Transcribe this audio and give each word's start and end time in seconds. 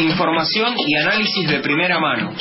Información 0.00 0.74
y 0.76 0.94
análisis 0.96 1.48
de 1.48 1.58
primera 1.58 1.98
mano. 1.98 2.32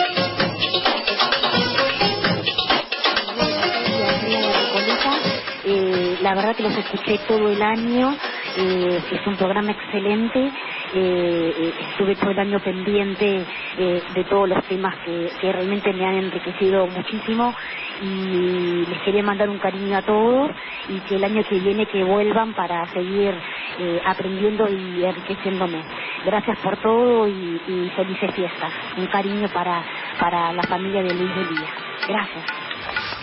Eh, 5.70 6.16
la 6.22 6.34
verdad 6.34 6.56
que 6.56 6.62
los 6.62 6.74
escuché 6.76 7.18
todo 7.28 7.50
el 7.50 7.60
año, 7.60 8.16
eh, 8.56 9.02
es 9.12 9.26
un 9.26 9.36
programa 9.36 9.72
excelente, 9.72 10.50
eh, 10.94 11.54
eh, 11.56 11.74
estuve 11.90 12.16
todo 12.16 12.30
el 12.30 12.38
año 12.38 12.60
pendiente 12.60 13.44
eh, 13.78 14.02
de 14.14 14.24
todos 14.24 14.48
los 14.48 14.64
temas 14.66 14.94
que, 15.04 15.30
realmente 15.40 15.92
me 15.92 16.06
han 16.06 16.14
enriquecido 16.16 16.86
muchísimo 16.86 17.54
y 18.02 18.86
les 18.86 18.98
quería 19.02 19.22
mandar 19.22 19.48
un 19.48 19.58
cariño 19.58 19.96
a 19.96 20.02
todos 20.02 20.50
y 20.88 21.00
que 21.00 21.16
el 21.16 21.24
año 21.24 21.42
que 21.48 21.58
viene 21.58 21.86
que 21.86 22.04
vuelvan 22.04 22.54
para 22.54 22.86
seguir 22.92 23.34
eh, 23.78 24.00
aprendiendo 24.04 24.68
y 24.68 25.04
enriqueciéndome. 25.04 25.82
Gracias 26.24 26.58
por 26.58 26.76
todo 26.78 27.28
y, 27.28 27.60
y 27.66 27.92
felices 27.94 28.34
fiestas. 28.34 28.72
Un 28.96 29.06
cariño 29.06 29.48
para, 29.52 29.84
para 30.20 30.52
la 30.52 30.62
familia 30.62 31.02
de 31.02 31.14
Luis 31.14 31.34
de 31.34 31.42
Lía. 31.42 31.68
Gracias. 32.08 32.44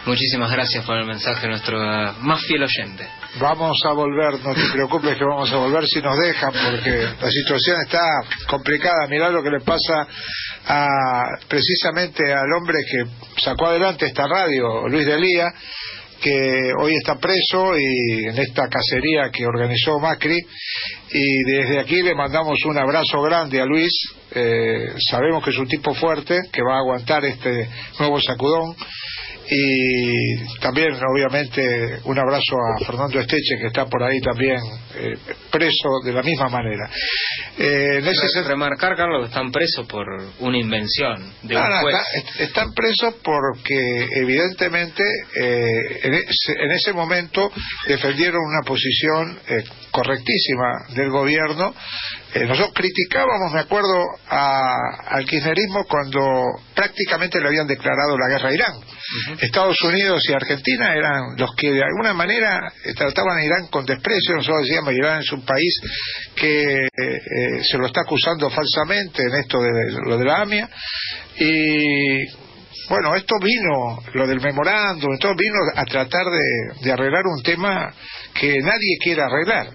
Muchísimas 0.06 0.52
gracias 0.52 0.86
por 0.86 0.98
el 0.98 1.06
mensaje, 1.06 1.48
nuestro 1.48 1.80
más 2.22 2.42
fiel 2.46 2.64
oyente. 2.64 3.08
Vamos 3.38 3.78
a 3.84 3.92
volver, 3.92 4.40
no 4.40 4.54
te 4.54 4.72
preocupes 4.72 5.18
que 5.18 5.26
vamos 5.26 5.52
a 5.52 5.58
volver 5.58 5.86
si 5.86 6.02
nos 6.02 6.18
dejan, 6.18 6.54
porque 6.54 7.06
la 7.22 7.30
situación 7.30 7.82
está 7.82 8.00
complicada. 8.48 9.08
Mirá 9.10 9.30
lo 9.30 9.44
que 9.44 9.50
le 9.50 9.60
pasa 9.60 10.08
a 10.66 11.22
precisamente 11.50 12.32
al 12.32 12.54
hombre 12.58 12.78
que 12.90 13.42
sacó 13.42 13.68
adelante 13.68 14.06
esta 14.06 14.26
radio, 14.26 14.88
Luis 14.88 15.06
de 15.06 15.20
Lía, 15.20 15.54
que 16.22 16.72
hoy 16.82 16.94
está 16.96 17.20
preso 17.20 17.78
y 17.78 18.26
en 18.26 18.40
esta 18.40 18.70
cacería 18.70 19.30
que 19.34 19.46
organizó 19.46 20.00
Macri. 20.00 20.40
Y 21.12 21.44
desde 21.44 21.80
aquí 21.80 22.02
le 22.02 22.16
mandamos 22.16 22.64
un 22.64 22.78
abrazo 22.78 23.22
grande 23.22 23.60
a 23.60 23.66
Luis. 23.66 23.92
Eh, 24.32 24.94
sabemos 25.10 25.44
que 25.44 25.50
es 25.50 25.58
un 25.58 25.68
tipo 25.68 25.94
fuerte 25.94 26.40
que 26.54 26.62
va 26.62 26.76
a 26.76 26.80
aguantar 26.80 27.26
este 27.26 27.68
nuevo 28.00 28.20
sacudón 28.22 28.76
y 29.50 30.60
también 30.60 30.90
obviamente 31.14 32.00
un 32.06 32.18
abrazo 32.18 32.56
a 32.58 32.86
Fernando 32.86 33.20
Esteche 33.20 33.58
que 33.60 33.68
está 33.68 33.86
por 33.86 34.02
ahí 34.04 34.20
también 34.20 34.58
eh, 34.96 35.14
preso 35.52 35.90
de 36.04 36.14
la 36.14 36.24
misma 36.24 36.50
manera 36.50 36.90
eh, 37.58 37.98
en 38.00 38.08
ese 38.08 38.42
Re- 38.42 38.48
remarcar, 38.50 38.96
Carlos, 38.96 39.22
que 39.22 39.28
están 39.28 39.52
presos 39.52 39.86
por 39.88 40.06
una 40.40 40.58
invención 40.58 41.32
de 41.44 41.56
un 41.58 41.62
no, 41.70 41.82
juez. 41.82 41.96
está- 41.96 42.18
est- 42.18 42.42
están 42.50 42.74
presos 42.74 43.16
porque 43.24 44.08
evidentemente 44.16 45.04
eh, 45.40 46.00
en, 46.04 46.14
ese, 46.16 46.52
en 46.60 46.72
ese 46.72 46.94
momento 46.94 47.52
defendieron 47.88 48.40
una 48.46 48.62
posición 48.66 49.40
eh, 49.48 49.64
correctísima 49.92 50.86
del 50.96 51.10
gobierno. 51.10 51.74
Eh, 52.36 52.46
nosotros 52.46 52.74
criticábamos, 52.76 53.54
me 53.54 53.62
acuerdo, 53.62 54.04
a- 54.30 55.16
al 55.16 55.26
kirchnerismo 55.26 55.86
cuando 55.86 56.20
prácticamente 56.76 57.40
le 57.40 57.48
habían 57.48 57.66
declarado 57.66 58.18
la 58.18 58.28
guerra 58.28 58.50
a 58.50 58.54
Irán. 58.54 58.74
Estados 59.40 59.80
Unidos 59.84 60.22
y 60.28 60.34
Argentina 60.34 60.94
eran 60.94 61.38
los 61.38 61.56
que 61.56 61.72
de 61.72 61.82
alguna 61.82 62.14
manera 62.14 62.60
eh, 62.84 62.94
trataban 62.94 63.38
a 63.38 63.46
Irán 63.46 63.68
con 63.72 63.86
desprecio. 63.86 64.36
Nosotros 64.36 64.64
decíamos 64.64 64.94
Irán 64.94 65.22
es 65.22 65.32
un 65.32 65.46
país 65.46 65.80
que 66.36 66.64
eh, 66.64 66.88
eh, 66.98 67.64
se 67.64 67.78
lo 67.78 67.86
está 67.88 68.02
acusando 68.02 68.50
falsamente 68.50 69.24
en 69.24 69.36
esto 69.40 69.62
de 69.62 69.70
lo 70.06 70.18
de 70.18 70.26
la 70.26 70.42
AMIA. 70.42 70.70
Y 71.40 72.26
bueno, 72.90 73.16
esto 73.16 73.36
vino, 73.42 74.00
lo 74.14 74.28
del 74.28 74.40
memorándum, 74.42 75.14
esto 75.14 75.34
vino 75.36 75.56
a 75.76 75.84
tratar 75.86 76.26
de, 76.26 76.84
de 76.84 76.92
arreglar 76.92 77.24
un 77.26 77.42
tema 77.44 77.92
que 78.34 78.60
nadie 78.62 78.98
quiere 79.02 79.22
arreglar. 79.22 79.68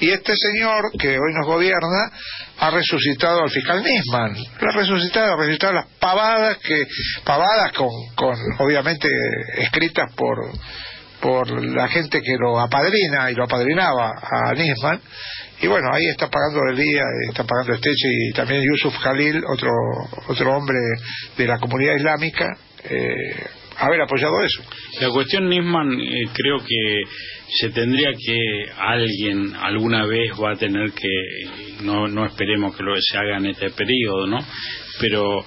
Y 0.00 0.10
este 0.10 0.32
señor 0.36 0.90
que 0.98 1.10
hoy 1.10 1.34
nos 1.34 1.46
gobierna 1.46 2.10
ha 2.58 2.70
resucitado 2.70 3.42
al 3.42 3.50
fiscal 3.50 3.82
Nisman. 3.82 4.34
Lo 4.60 4.70
ha 4.70 4.72
resucitado, 4.72 5.34
ha 5.34 5.36
resucitado 5.36 5.74
las 5.74 5.86
pavadas 6.00 6.58
que 6.58 6.86
pavadas 7.24 7.72
con, 7.72 7.90
con 8.14 8.36
obviamente 8.58 9.08
escritas 9.58 10.12
por 10.16 10.50
por 11.20 11.50
la 11.64 11.88
gente 11.88 12.20
que 12.20 12.36
lo 12.38 12.60
apadrina 12.60 13.30
y 13.30 13.34
lo 13.34 13.44
apadrinaba 13.44 14.12
a 14.20 14.54
Nisman 14.54 15.00
y 15.60 15.66
bueno 15.66 15.88
ahí 15.92 16.06
está 16.06 16.28
pagando 16.28 16.60
el 16.70 16.76
día 16.76 17.02
está 17.30 17.44
pagando 17.44 17.74
Esteche 17.74 18.08
y 18.08 18.32
también 18.32 18.62
Yusuf 18.62 18.94
Khalil 19.02 19.42
otro 19.52 19.70
otro 20.28 20.56
hombre 20.56 20.78
de 21.36 21.46
la 21.46 21.58
comunidad 21.58 21.96
islámica 21.96 22.46
eh, 22.84 23.46
haber 23.78 24.00
apoyado 24.02 24.42
eso 24.42 24.62
La 25.00 25.08
cuestión 25.10 25.48
Nisman 25.48 25.92
eh, 26.00 26.28
creo 26.32 26.58
que 26.58 27.02
se 27.50 27.70
tendría 27.70 28.10
que 28.12 28.66
alguien 28.78 29.54
alguna 29.56 30.06
vez 30.06 30.32
va 30.32 30.52
a 30.52 30.56
tener 30.56 30.92
que 30.92 31.84
no 31.84 32.06
no 32.06 32.26
esperemos 32.26 32.76
que 32.76 32.82
lo 32.82 32.94
se 33.00 33.16
haga 33.16 33.38
en 33.38 33.46
este 33.46 33.70
periodo, 33.70 34.26
¿no? 34.26 34.38
Pero 35.00 35.44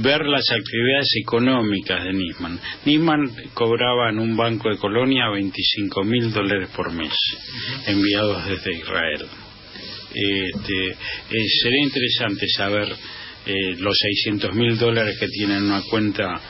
ver 0.00 0.26
las 0.26 0.50
actividades 0.50 1.08
económicas 1.22 2.04
de 2.04 2.12
Nisman. 2.12 2.58
Nisman 2.84 3.30
cobraba 3.54 4.10
en 4.10 4.18
un 4.18 4.36
banco 4.36 4.70
de 4.70 4.78
Colonia 4.78 5.30
25 5.30 6.04
mil 6.04 6.32
dólares 6.32 6.68
por 6.74 6.92
mes 6.92 7.12
enviados 7.86 8.46
desde 8.46 8.74
Israel. 8.74 9.26
Este, 10.14 10.86
eh, 10.90 11.48
sería 11.62 11.84
interesante 11.84 12.46
saber 12.48 12.88
eh, 13.46 13.74
los 13.78 13.96
600 13.98 14.54
mil 14.54 14.78
dólares 14.78 15.16
que 15.18 15.28
tienen 15.28 15.58
en 15.58 15.64
una 15.64 15.82
cuenta 15.82 16.40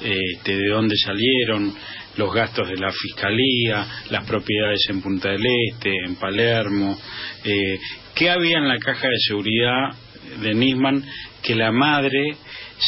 este, 0.00 0.56
de 0.56 0.68
dónde 0.68 0.96
salieron, 0.96 1.72
los 2.16 2.34
gastos 2.34 2.68
de 2.68 2.76
la 2.76 2.92
fiscalía, 2.92 3.86
las 4.10 4.26
propiedades 4.26 4.84
en 4.90 5.00
Punta 5.00 5.30
del 5.30 5.44
Este, 5.70 5.92
en 6.04 6.16
Palermo, 6.16 6.98
eh, 7.44 7.78
qué 8.14 8.28
había 8.28 8.58
en 8.58 8.68
la 8.68 8.78
caja 8.78 9.08
de 9.08 9.18
seguridad 9.26 9.94
de 10.42 10.54
Nisman 10.54 11.04
que 11.42 11.54
la 11.54 11.72
madre 11.72 12.36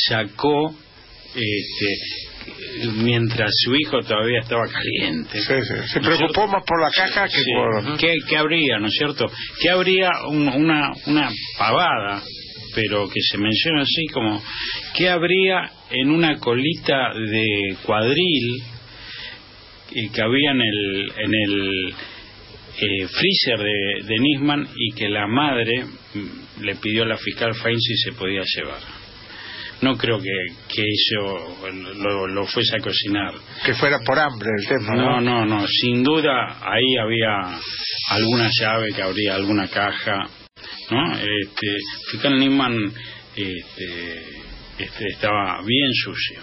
sacó 0.09 0.75
este, 1.35 2.89
mientras 3.03 3.51
su 3.65 3.75
hijo 3.75 4.01
todavía 4.03 4.41
estaba 4.41 4.67
caliente. 4.69 5.41
Sí, 5.41 5.55
sí. 5.63 5.89
se 5.93 6.01
preocupó 6.01 6.47
más 6.47 6.63
por 6.65 6.81
la 6.81 6.91
caja 6.91 7.27
que 7.29 7.39
Sí. 7.39 7.51
por 7.55 7.97
¿Qué, 7.99 8.15
qué 8.29 8.37
habría, 8.37 8.79
no 8.79 8.87
es 8.87 8.95
cierto? 8.97 9.27
¿Qué 9.61 9.71
habría 9.71 10.11
un- 10.29 10.49
una, 10.49 10.93
una 11.07 11.31
pavada, 11.59 12.23
pero 12.75 13.09
que 13.09 13.21
se 13.21 13.39
menciona 13.39 13.83
así 13.83 14.07
como, 14.13 14.43
¿qué 14.97 15.09
habría 15.09 15.71
en 15.91 16.11
una 16.11 16.39
colita 16.39 17.15
de 17.15 17.77
cuadril 17.85 18.63
eh, 19.97 20.09
que 20.13 20.23
había 20.23 20.51
en 20.51 20.61
el, 20.61 21.13
en 21.19 21.35
el 21.35 21.95
eh, 22.77 23.07
freezer 23.09 23.59
de, 23.59 24.05
de 24.07 24.19
Nisman 24.19 24.69
y 24.77 24.93
que 24.95 25.09
la 25.09 25.27
madre 25.27 25.85
mm, 25.85 26.63
le 26.63 26.75
pidió 26.77 27.05
a 27.05 27.07
la 27.07 27.17
fiscal 27.17 27.55
Fain 27.55 27.79
si 27.81 27.97
se 27.97 28.13
podía 28.13 28.43
llevar? 28.43 28.81
No 29.83 29.97
creo 29.97 30.19
que, 30.19 30.31
que 30.69 30.83
eso 30.83 31.59
lo, 31.97 32.27
lo 32.27 32.47
fuese 32.47 32.77
a 32.77 32.81
cocinar. 32.81 33.35
que 33.65 33.75
fuera 33.75 33.99
por 34.01 34.19
hambre 34.19 34.49
el 34.59 34.67
tema 34.67 34.95
No, 34.95 35.21
no, 35.21 35.45
no, 35.45 35.67
sin 35.67 36.03
duda 36.03 36.59
ahí 36.63 36.97
había 36.97 37.59
alguna 38.11 38.49
llave 38.59 38.93
que 38.95 39.03
abría 39.03 39.35
alguna 39.35 39.69
caja, 39.69 40.17
¿no? 40.91 41.15
Este, 41.17 41.77
fiscal 42.11 42.39
Nisman 42.39 42.93
este, 43.37 44.23
este, 44.79 45.07
estaba 45.09 45.61
bien 45.63 45.93
sucio. 45.93 46.41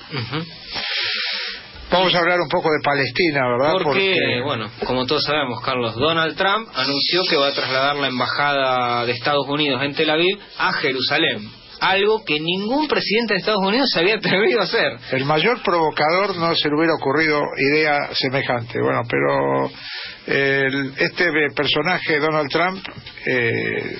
Vamos 1.91 2.15
a 2.15 2.19
hablar 2.19 2.39
un 2.39 2.47
poco 2.49 2.69
de 2.71 2.79
Palestina 2.83 3.41
verdad 3.47 3.73
Porque, 3.83 4.41
bueno, 4.43 4.69
como 4.85 5.05
todos 5.05 5.23
sabemos, 5.23 5.61
Carlos, 5.61 5.95
Donald 5.95 6.35
Trump 6.37 6.67
anunció 6.75 7.21
que 7.29 7.35
va 7.37 7.47
a 7.47 7.53
trasladar 7.53 7.95
la 7.97 8.07
embajada 8.07 9.05
de 9.05 9.11
Estados 9.11 9.45
Unidos 9.47 9.81
en 9.83 9.93
Tel 9.93 10.09
Aviv 10.09 10.39
a 10.57 10.71
Jerusalén. 10.73 11.49
Algo 11.79 12.23
que 12.23 12.39
ningún 12.39 12.87
presidente 12.87 13.33
de 13.33 13.39
Estados 13.39 13.63
Unidos 13.65 13.89
se 13.91 13.99
había 14.01 14.15
atrevido 14.15 14.61
a 14.61 14.65
hacer. 14.65 14.91
El 15.13 15.25
mayor 15.25 15.63
provocador 15.63 16.37
no 16.37 16.53
se 16.55 16.69
le 16.69 16.75
hubiera 16.75 16.93
ocurrido 16.93 17.41
idea 17.57 17.97
semejante. 18.13 18.79
Bueno, 18.79 19.01
pero 19.09 19.71
el- 20.27 20.93
este 20.95 21.25
personaje, 21.55 22.19
Donald 22.19 22.49
Trump, 22.51 22.85
eh, 23.25 23.97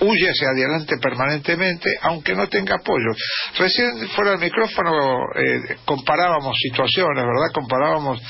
huye 0.00 0.28
hacia 0.28 0.48
adelante 0.48 0.96
permanentemente, 0.98 1.90
aunque 2.02 2.34
no 2.34 2.48
tenga 2.48 2.76
apoyo. 2.76 3.10
Recién 3.58 4.08
fuera 4.08 4.32
del 4.32 4.40
micrófono 4.40 5.24
eh, 5.34 5.76
comparábamos 5.84 6.56
situaciones, 6.58 7.24
¿verdad? 7.24 7.52
Comparábamos 7.52 8.20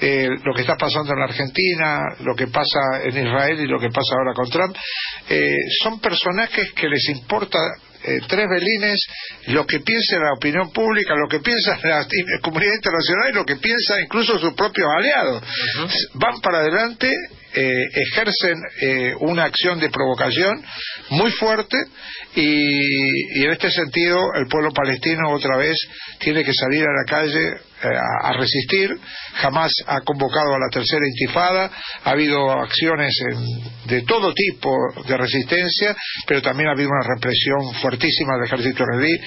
eh, 0.00 0.28
lo 0.44 0.54
que 0.54 0.62
está 0.62 0.76
pasando 0.76 1.12
en 1.12 1.18
la 1.18 1.26
Argentina, 1.26 2.02
lo 2.20 2.34
que 2.34 2.46
pasa 2.46 3.02
en 3.02 3.26
Israel 3.26 3.60
y 3.60 3.66
lo 3.66 3.78
que 3.78 3.88
pasa 3.88 4.14
ahora 4.16 4.34
con 4.34 4.50
Trump. 4.50 4.76
Eh, 5.28 5.56
son 5.82 6.00
personajes 6.00 6.72
que 6.72 6.88
les 6.88 7.08
importa 7.10 7.58
tres 8.28 8.46
velines 8.48 9.04
lo 9.48 9.66
que 9.66 9.80
piensa 9.80 10.18
la 10.18 10.32
opinión 10.32 10.70
pública, 10.70 11.14
lo 11.16 11.28
que 11.28 11.40
piensa 11.40 11.76
la 11.82 12.06
comunidad 12.42 12.74
internacional 12.76 13.30
y 13.30 13.34
lo 13.34 13.44
que 13.44 13.56
piensa 13.56 14.00
incluso 14.00 14.38
sus 14.38 14.54
propios 14.54 14.86
aliados. 14.96 15.42
Van 16.14 16.40
para 16.40 16.58
adelante 16.58 17.12
eh, 17.54 17.86
ejercen 17.92 18.58
eh, 18.80 19.14
una 19.20 19.44
acción 19.44 19.80
de 19.80 19.90
provocación 19.90 20.62
muy 21.10 21.30
fuerte 21.32 21.76
y, 22.34 23.42
en 23.42 23.50
este 23.50 23.70
sentido 23.70 24.18
el 24.34 24.46
pueblo 24.48 24.70
palestino 24.72 25.30
otra 25.30 25.56
vez 25.56 25.76
tiene 26.18 26.44
que 26.44 26.52
salir 26.52 26.84
a 26.84 26.92
la 26.92 27.04
calle 27.06 27.67
a, 27.82 28.32
resistir. 28.32 28.90
Jamás 29.34 29.72
ha 29.86 30.00
convocado 30.00 30.54
a 30.54 30.58
la 30.58 30.68
tercera 30.70 31.06
intifada. 31.06 31.70
Ha 32.04 32.10
habido 32.10 32.50
acciones 32.50 33.12
de 33.86 34.02
todo 34.02 34.32
tipo 34.34 34.70
de 35.06 35.16
resistencia, 35.16 35.96
pero 36.26 36.42
también 36.42 36.68
ha 36.68 36.72
habido 36.72 36.90
una 36.90 37.14
represión 37.14 37.74
fuertísima 37.80 38.34
del 38.36 38.46
ejército 38.46 38.84
israelí. 38.84 39.20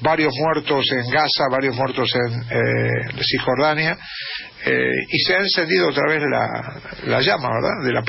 varios 0.00 0.32
muertos 0.36 0.86
en 0.92 1.10
Gaza, 1.10 1.44
varios 1.50 1.76
muertos 1.76 2.08
en 2.14 3.22
Cisjordania. 3.22 3.96
Eh, 4.64 5.06
y 5.08 5.18
se 5.18 5.34
ha 5.34 5.38
encendido 5.40 5.88
otra 5.88 6.04
vez 6.08 6.22
la, 6.22 7.20
llama, 7.20 7.48
¿verdad? 7.48 7.84
De 7.84 7.92
la, 7.92 8.02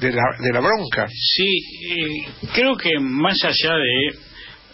de, 0.00 0.12
la, 0.12 0.22
de 0.38 0.52
la 0.52 0.60
bronca. 0.60 1.06
Sí, 1.08 1.44
eh, 1.44 2.48
creo 2.54 2.76
que 2.76 2.98
más 2.98 3.36
allá 3.44 3.74
de 3.74 4.25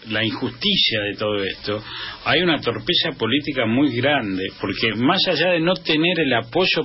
la 0.09 0.23
injusticia 0.23 1.01
de 1.01 1.15
todo 1.15 1.43
esto, 1.43 1.83
hay 2.25 2.41
una 2.41 2.59
torpeza 2.59 3.11
política 3.17 3.65
muy 3.65 3.95
grande, 3.95 4.43
porque 4.59 4.93
más 4.95 5.27
allá 5.27 5.51
de 5.51 5.59
no 5.59 5.73
tener 5.75 6.19
el 6.19 6.33
apoyo 6.33 6.81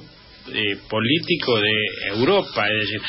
eh, 0.53 0.77
político 0.89 1.61
de 1.61 1.73
Europa, 2.17 2.67
es 2.69 2.87
decir, 2.87 3.01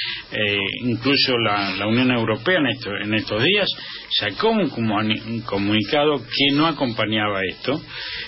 incluso 0.84 1.38
la, 1.38 1.88
Unión 1.88 2.12
Europea 2.12 2.58
en, 2.60 2.68
esto, 2.68 2.92
en 2.96 3.14
estos 3.14 3.42
días 3.42 3.68
sacó 4.10 4.50
un, 4.50 4.70
un 4.70 5.42
comunicado 5.42 6.18
que 6.18 6.56
no 6.56 6.68
acompañaba 6.68 7.42
esto. 7.46 7.80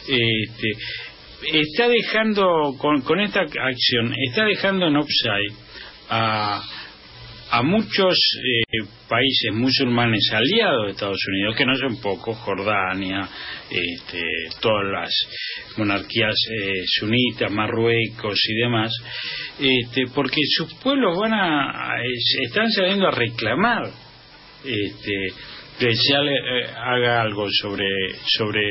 Este, 0.08 0.70
está 1.54 1.88
dejando, 1.90 2.76
con, 2.78 3.02
con 3.02 3.20
esta 3.20 3.42
acción, 3.42 4.14
está 4.30 4.46
dejando 4.46 4.88
en 4.88 4.96
offside 4.96 5.56
a, 6.10 6.62
a 7.52 7.62
muchos 7.64 8.16
eh, 8.38 8.86
países 9.10 9.54
musulmanes 9.54 10.24
aliados 10.32 10.86
de 10.86 10.92
Estados 10.92 11.20
Unidos, 11.28 11.56
que 11.58 11.66
no 11.66 11.76
son 11.76 12.00
pocos, 12.00 12.38
Jordania, 12.38 13.28
este, 13.70 14.22
todas 14.62 14.86
las 14.90 15.10
monarquías 15.78 16.34
eh, 16.50 16.84
sunitas, 16.86 17.52
Marruecos 17.52 18.40
y 18.48 18.54
demás, 18.56 18.92
este, 19.60 20.06
porque 20.16 20.40
sus 20.48 20.74
pueblos 20.76 21.18
van 21.20 21.34
a, 21.34 21.96
están 22.46 22.72
saliendo 22.72 23.08
a 23.08 23.12
reclamar 23.12 23.92
este, 24.64 25.28
que 25.78 25.94
se 25.94 26.14
eh, 26.14 26.68
haga 26.74 27.22
algo 27.22 27.48
sobre 27.52 27.86
sobre 28.28 28.62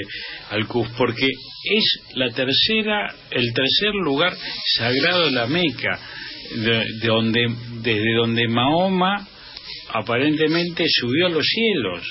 Al-Qus 0.51 0.89
porque 0.97 1.27
es 1.27 2.15
la 2.15 2.31
tercera 2.31 3.15
el 3.31 3.53
tercer 3.53 3.93
lugar 3.95 4.33
sagrado 4.79 5.27
de 5.27 5.33
la 5.33 5.47
Meca 5.49 5.99
de, 6.57 6.85
donde 7.03 7.47
desde 7.83 8.15
donde 8.15 8.49
Mahoma 8.49 9.27
aparentemente 9.93 10.85
subió 10.89 11.27
a 11.27 11.31
los 11.31 11.47
cielos. 11.47 12.03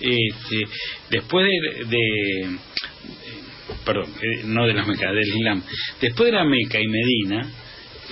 Este, 0.00 0.64
después 1.10 1.46
de, 1.86 2.58
perdón 3.84 4.10
eh, 4.22 4.42
no 4.44 4.66
de 4.66 4.74
la 4.74 4.84
Meca 4.84 5.10
del 5.12 5.26
Islam. 5.26 5.62
Después 6.00 6.30
de 6.30 6.36
la 6.36 6.44
Meca 6.44 6.80
y 6.80 6.86
Medina 6.86 7.50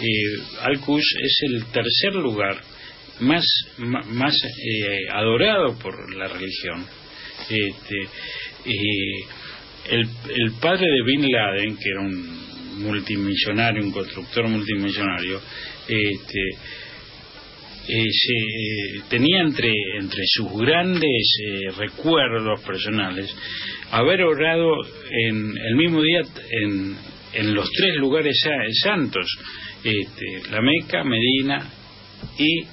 eh, 0.01 0.43
Al-Qus 0.63 1.15
es 1.23 1.39
el 1.43 1.65
tercer 1.67 2.15
lugar 2.15 2.61
más, 3.21 3.45
más 3.79 4.35
eh, 4.35 5.09
adorado 5.13 5.79
por 5.79 6.15
la 6.15 6.29
religión. 6.29 6.87
Este, 7.51 7.97
el, 9.91 10.01
el, 10.01 10.53
padre 10.61 10.87
de 10.87 11.03
Bin 11.05 11.31
Laden, 11.31 11.77
que 11.77 11.91
era 11.91 12.01
un 12.01 12.48
multimillonario, 12.79 13.85
un 13.85 13.93
constructor 13.93 14.49
multimillonario, 14.49 15.41
este, 15.89 16.41
eh, 17.89 18.05
eh, 18.05 19.01
tenía 19.09 19.41
entre, 19.41 19.73
entre 19.99 20.23
sus 20.27 20.53
grandes 20.53 21.39
recuerdos 21.77 22.61
personales 22.61 23.35
haber 23.91 24.23
orado 24.23 24.73
en 25.11 25.57
el 25.57 25.77
mismo 25.77 26.03
día 26.03 26.21
en, 26.51 26.97
en 27.33 27.55
los 27.55 27.71
tres 27.73 27.97
lugares 27.97 28.39
santos, 28.83 29.27
este, 29.83 30.51
la 30.51 30.61
Meca, 30.61 31.05
Medina 31.05 31.71
y 32.39 32.65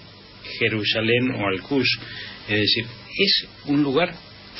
Jerusalén 0.59 1.31
o 1.31 1.47
Al-Quds. 1.47 1.99
Es 2.47 2.59
decir, 2.59 2.85
es 3.17 3.47
un 3.65 3.83
lugar 3.83 4.13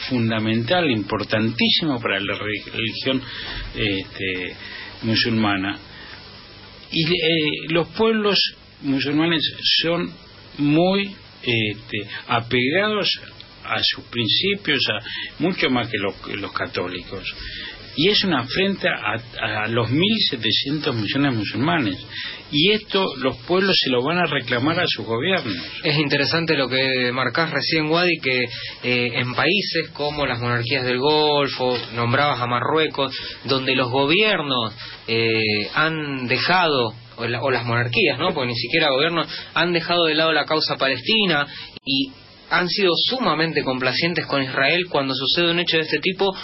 fundamental, 0.10 0.90
importantísimo 0.90 2.00
para 2.02 2.20
la 2.20 2.38
religión 2.38 3.22
este, 3.76 4.56
musulmana. 5.04 5.78
Y 6.92 7.04
eh, 7.04 7.68
los 7.70 7.90
pueblos 7.90 8.38
musulmanes 8.82 9.42
son 9.82 10.12
muy 10.58 11.16
este, 11.42 12.08
apegados 12.28 13.10
a 13.64 13.80
sus 13.84 14.04
principios, 14.06 14.84
a, 14.90 15.04
mucho 15.40 15.70
más 15.70 15.90
que 15.90 15.98
los 15.98 16.52
católicos 16.52 17.36
y 17.96 18.10
es 18.10 18.24
una 18.24 18.42
afrenta 18.42 18.90
a, 18.90 19.64
a 19.64 19.68
los 19.68 19.90
1.700 19.90 20.94
millones 20.94 21.36
musulmanes. 21.36 22.06
Y 22.52 22.72
esto 22.72 23.16
los 23.18 23.38
pueblos 23.48 23.76
se 23.84 23.90
lo 23.90 24.04
van 24.04 24.20
a 24.20 24.28
reclamar 24.28 24.80
a 24.80 24.86
sus 24.88 25.06
gobiernos. 25.06 25.54
Es 25.84 25.98
interesante 25.98 26.56
lo 26.56 26.70
que 26.70 27.12
marcás 27.12 27.52
recién, 27.52 27.88
Wadi, 27.88 28.18
que 28.22 28.44
eh, 28.84 29.12
en 29.16 29.34
países 29.34 29.90
como 29.94 30.26
las 30.26 30.40
monarquías 30.40 30.86
del 30.86 31.00
Golfo, 31.00 31.78
nombrabas 31.96 32.40
a 32.40 32.48
Marruecos, 32.48 33.18
donde 33.46 33.76
los 33.76 33.90
gobiernos 33.90 34.74
eh, 35.08 35.70
han 35.74 36.28
dejado 36.28 36.94
o, 37.18 37.26
las 37.28 37.66
monarquías, 37.66 38.20
¿no? 38.20 38.34
Porque 38.34 38.48
ni 38.50 38.56
siquiera 38.56 38.92
gobiernos 38.92 39.28
han 39.54 39.74
dejado 39.74 40.06
de 40.06 40.16
lado 40.16 40.32
la 40.32 40.46
causa 40.46 40.78
palestina 40.78 41.48
y 41.84 42.12
han 42.50 42.70
sido 42.70 42.92
sumamente 42.96 43.64
complacientes 43.64 44.26
con 44.28 44.44
Israel 44.44 44.86
cuando 44.90 45.14
sucede 45.16 45.52
un 45.52 45.60
hecho 45.60 45.78
de 45.78 45.84
este 45.84 46.00
tipo 46.00 46.36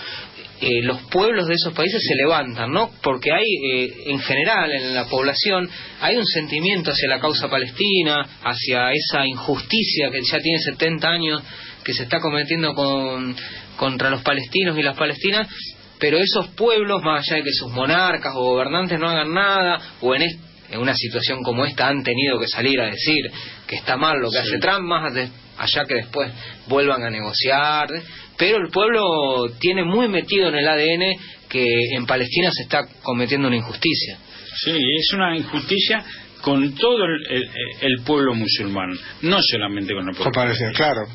eh, 0.62 0.84
los 0.84 1.02
pueblos 1.10 1.48
de 1.48 1.56
esos 1.56 1.74
países 1.74 2.04
se 2.08 2.16
levantan, 2.16 2.72
¿no? 2.72 2.92
Porque 3.02 3.32
hay, 3.32 3.46
eh, 3.46 4.04
en 4.06 4.20
general, 4.20 4.72
en 4.72 4.94
la 4.94 5.06
población, 5.06 5.68
hay 6.00 6.16
un 6.16 6.26
sentimiento 6.26 6.92
hacia 6.92 7.10
la 7.10 7.20
causa 7.20 7.50
palestina, 7.50 8.24
hacia 8.44 8.92
esa 8.92 9.26
injusticia 9.26 10.12
que 10.12 10.22
ya 10.22 10.38
tiene 10.40 10.60
70 10.60 11.10
años 11.10 11.44
que 11.84 11.94
se 11.94 12.04
está 12.04 12.20
cometiendo 12.20 12.76
con, 12.76 13.36
contra 13.76 14.12
los 14.12 14.22
palestinos 14.22 14.78
y 14.78 14.84
las 14.84 14.96
palestinas, 14.96 15.48
pero 15.98 16.20
esos 16.20 16.50
pueblos, 16.50 17.02
más 17.02 17.26
allá 17.28 17.38
de 17.38 17.44
que 17.44 17.54
sus 17.54 17.72
monarcas 17.72 18.34
o 18.36 18.44
gobernantes 18.44 19.00
no 19.00 19.10
hagan 19.10 19.34
nada, 19.34 19.82
o 20.02 20.14
en, 20.14 20.22
en 20.72 20.80
una 20.80 20.96
situación 20.96 21.44
como 21.44 21.66
esta 21.66 21.88
han 21.88 22.04
tenido 22.04 22.40
que 22.40 22.48
salir 22.48 22.80
a 22.80 22.86
decir 22.86 23.30
que 23.68 23.76
está 23.76 23.98
mal 23.98 24.20
lo 24.20 24.30
que 24.32 24.40
hace 24.40 24.58
Trump, 24.58 24.82
más 24.82 25.14
allá 25.58 25.86
que 25.86 25.96
después 25.96 26.32
vuelvan 26.68 27.04
a 27.04 27.10
negociar, 27.10 27.90
pero 28.38 28.58
el 28.58 28.70
pueblo 28.70 29.50
tiene 29.60 29.84
muy 29.84 30.08
metido 30.08 30.50
en 30.50 30.56
el 30.56 30.68
ADN 30.68 31.04
que 31.50 31.66
en 31.96 32.06
Palestina 32.06 32.50
se 32.52 32.64
está 32.64 32.88
cometiendo 33.04 33.50
una 33.50 33.58
injusticia. 33.58 34.18
Sí, 34.64 34.72
es 34.72 35.14
una 35.14 35.36
injusticia 35.36 36.04
con 36.42 36.74
todo 36.76 37.06
el, 37.06 38.04
pueblo 38.04 38.34
musulmán, 38.34 38.90
no 39.22 39.40
solamente 39.42 39.94
con 39.94 40.10
el 40.10 40.16
pueblo. 40.16 40.32
Parece, 40.32 40.72
claro. 40.74 41.06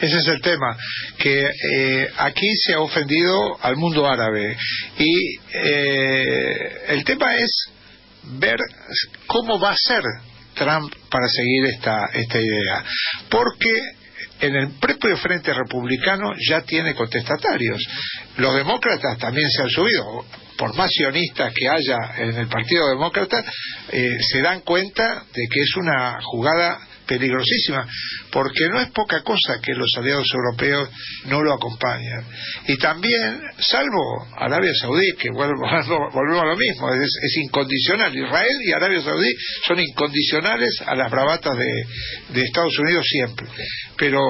Ese 0.00 0.16
es 0.16 0.28
el 0.28 0.40
tema, 0.40 0.76
que 1.18 1.42
eh, 1.42 2.08
aquí 2.16 2.46
se 2.56 2.72
ha 2.72 2.80
ofendido 2.80 3.58
al 3.60 3.76
mundo 3.76 4.06
árabe 4.06 4.56
y 4.98 5.36
eh, 5.52 6.72
el 6.88 7.04
tema 7.04 7.34
es 7.36 7.70
ver 8.24 8.58
cómo 9.26 9.58
va 9.58 9.72
a 9.72 9.76
ser 9.76 10.02
Trump 10.54 10.92
para 11.10 11.26
seguir 11.28 11.66
esta, 11.66 12.06
esta 12.12 12.38
idea. 12.38 12.84
Porque 13.28 13.70
en 14.40 14.56
el 14.56 14.70
propio 14.78 15.16
Frente 15.16 15.52
Republicano 15.52 16.32
ya 16.48 16.62
tiene 16.62 16.94
contestatarios. 16.94 17.82
Los 18.36 18.54
demócratas 18.54 19.18
también 19.18 19.48
se 19.50 19.62
han 19.62 19.70
subido. 19.70 20.24
Por 20.56 20.74
más 20.76 20.90
sionistas 20.90 21.52
que 21.54 21.68
haya 21.68 21.96
en 22.18 22.36
el 22.36 22.48
Partido 22.48 22.88
Demócrata, 22.90 23.42
eh, 23.92 24.16
se 24.20 24.42
dan 24.42 24.60
cuenta 24.60 25.24
de 25.32 25.46
que 25.50 25.60
es 25.60 25.76
una 25.76 26.18
jugada 26.22 26.78
peligrosísima, 27.10 27.84
porque 28.30 28.68
no 28.68 28.80
es 28.80 28.90
poca 28.90 29.22
cosa 29.22 29.58
que 29.60 29.74
los 29.74 29.90
aliados 29.96 30.28
europeos 30.32 30.88
no 31.24 31.42
lo 31.42 31.52
acompañan. 31.52 32.24
Y 32.68 32.76
también, 32.76 33.42
salvo 33.58 34.28
Arabia 34.38 34.72
Saudí, 34.80 35.12
que 35.18 35.28
volvemos 35.30 35.72
a 35.72 36.44
lo 36.44 36.56
mismo, 36.56 36.94
es, 36.94 37.36
incondicional. 37.42 38.16
Israel 38.16 38.56
y 38.64 38.72
Arabia 38.72 39.02
Saudí 39.02 39.30
son 39.66 39.80
incondicionales 39.80 40.70
a 40.86 40.94
las 40.94 41.10
bravatas 41.10 41.56
de, 41.56 42.42
Estados 42.42 42.78
Unidos 42.78 43.04
siempre. 43.08 43.46
Pero, 43.96 44.20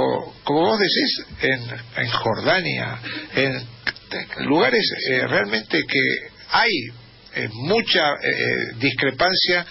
como 0.43 0.61
vos 0.61 0.79
decís, 0.79 1.27
en, 1.43 2.03
en 2.03 2.09
Jordania, 2.09 2.99
en 3.35 4.47
lugares 4.47 4.85
eh, 5.11 5.27
realmente 5.27 5.83
que 5.87 6.01
hay 6.51 6.71
eh, 7.35 7.49
mucha 7.53 8.15
eh, 8.15 8.75
discrepancia 8.79 9.67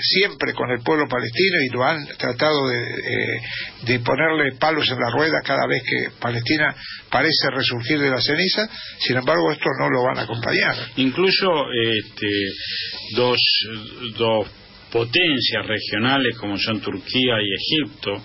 siempre 0.00 0.54
con 0.54 0.70
el 0.70 0.80
pueblo 0.82 1.06
palestino 1.06 1.56
y 1.60 1.68
lo 1.74 1.84
han 1.84 2.06
tratado 2.16 2.68
de, 2.68 3.98
ponerle 4.00 4.56
palos 4.58 4.88
en 4.88 4.98
la 4.98 5.10
rueda 5.10 5.42
cada 5.44 5.66
vez 5.66 5.82
que 5.82 6.10
Palestina 6.18 6.74
parece 7.10 7.50
resurgir 7.50 7.98
de 7.98 8.08
la 8.08 8.20
ceniza, 8.20 8.66
sin 9.00 9.16
embargo 9.16 9.52
estos 9.52 9.72
no 9.78 9.90
lo 9.90 10.02
van 10.04 10.18
a 10.18 10.22
acompañar. 10.22 10.76
Incluso 10.96 11.50
este, 11.70 12.26
dos, 13.16 13.38
dos 14.16 14.48
potencias 14.90 15.66
regionales 15.66 16.38
como 16.38 16.56
son 16.56 16.80
Turquía 16.80 17.34
y 17.42 17.84
Egipto, 17.84 18.22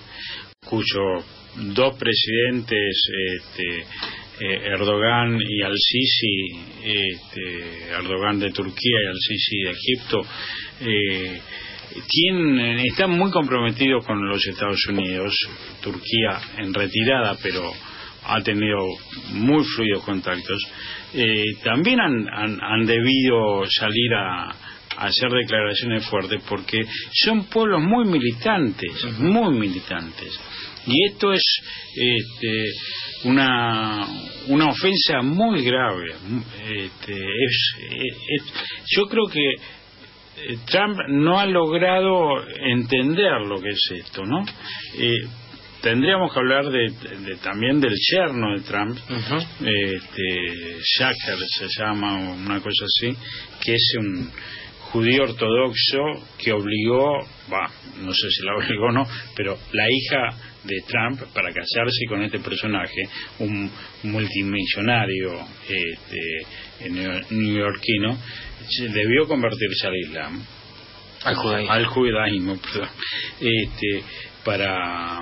cuyos 0.66 1.26
dos 1.56 1.98
presidentes 1.98 2.96
este, 3.38 3.86
eh, 4.40 4.68
Erdogan 4.74 5.38
y 5.40 5.62
Al-Sisi, 5.62 6.48
este, 6.84 7.90
Erdogan 7.92 8.40
de 8.40 8.52
Turquía 8.52 8.98
y 9.04 9.08
Al-Sisi 9.08 9.58
de 9.64 9.72
Egipto, 9.72 10.22
eh, 10.82 11.42
tienen, 12.08 12.80
están 12.80 13.12
muy 13.12 13.32
comprometidos 13.32 14.06
con 14.06 14.28
los 14.28 14.46
Estados 14.48 14.86
Unidos, 14.88 15.36
Turquía 15.82 16.40
en 16.58 16.74
retirada, 16.74 17.38
pero 17.42 17.72
ha 18.24 18.42
tenido 18.42 18.88
muy 19.34 19.64
fluidos 19.64 20.04
contactos, 20.04 20.62
eh, 21.14 21.44
también 21.64 22.00
han, 22.00 22.28
han, 22.62 22.86
debido 22.86 23.66
salir 23.66 24.14
a, 24.14 24.56
hacer 24.98 25.32
declaraciones 25.32 26.06
fuertes 26.08 26.44
porque 26.48 26.82
son 27.12 27.46
pueblos 27.46 27.82
muy 27.82 28.06
militantes, 28.06 28.92
muy 29.20 29.58
militantes. 29.58 30.40
Y 30.88 31.06
esto 31.06 31.34
es 31.34 31.44
este, 31.96 33.30
una, 33.30 34.08
una 34.48 34.70
ofensa 34.70 35.22
muy 35.22 35.64
grave. 35.64 36.16
Este, 36.64 37.14
es, 37.14 37.74
yo 38.96 39.06
creo 39.06 39.26
que 39.28 39.52
eh, 40.38 40.58
Trump 40.66 40.98
no 41.10 41.40
ha 41.40 41.46
logrado 41.46 42.44
entender 42.48 43.32
lo 43.48 43.62
que 43.62 43.70
es 43.70 43.92
esto, 44.06 44.24
¿no? 44.24 44.44
Eh, 44.98 45.28
tendríamos 45.82 46.34
que 46.34 46.40
hablar 46.40 46.66
de, 46.70 47.36
también 47.44 47.80
del 47.80 47.96
yerno 47.96 48.56
de 48.56 48.64
Trump, 48.64 48.98
este, 49.60 50.80
se 50.84 51.68
llama, 51.78 52.34
una 52.34 52.60
cosa 52.62 52.86
así, 52.86 53.16
que 53.64 53.74
es 53.74 53.94
un 54.00 54.32
judío 54.92 55.24
ortodoxo 55.24 56.28
que 56.38 56.52
obligó, 56.52 57.20
va, 57.52 57.70
no 58.00 58.14
sé 58.14 58.30
si 58.30 58.46
la 58.46 58.56
obligó 58.56 58.86
o 58.88 58.92
no, 58.92 59.04
pero 59.36 59.58
la 59.74 59.88
hija 59.90 60.51
de 60.64 60.82
Trump 60.88 61.22
para 61.34 61.52
casarse 61.52 62.06
con 62.08 62.24
este 62.24 62.40
personaje, 62.40 63.02
un 63.40 63.70
multimillonario 64.04 65.40
este, 65.68 66.90
neoyorquino, 66.90 68.18
debió 68.94 69.28
convertirse 69.28 69.88
al 69.88 69.96
Islam. 69.98 70.46
Al 71.24 71.36
judaísmo. 71.36 71.74
Al 71.74 71.86
judaísmo, 71.86 72.60
Este, 73.40 74.04
para, 74.44 75.20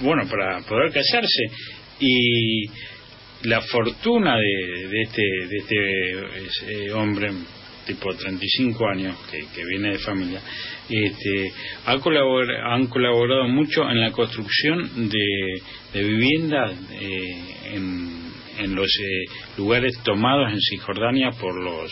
bueno, 0.00 0.28
para 0.28 0.60
poder 0.60 0.92
casarse. 0.92 1.44
Y 2.00 2.66
la 3.42 3.60
fortuna 3.62 4.36
de, 4.36 4.88
de 4.88 5.02
este, 5.02 5.22
de 5.22 5.56
este 5.58 6.86
eh, 6.86 6.92
hombre 6.92 7.30
tipo 7.94 8.14
35 8.14 8.86
años, 8.88 9.16
que, 9.30 9.38
que 9.54 9.64
viene 9.64 9.92
de 9.92 9.98
familia, 9.98 10.40
este, 10.88 11.52
ha 11.86 11.92
han 11.92 12.86
colaborado 12.86 13.48
mucho 13.48 13.82
en 13.88 14.00
la 14.00 14.12
construcción 14.12 15.08
de, 15.08 16.00
viviendas 16.00 16.72
eh, 16.92 17.74
en, 17.74 18.32
en, 18.58 18.74
los 18.74 18.88
eh, 18.88 19.24
lugares 19.56 19.98
tomados 20.04 20.52
en 20.52 20.60
Cisjordania 20.60 21.30
por 21.30 21.60
los 21.60 21.90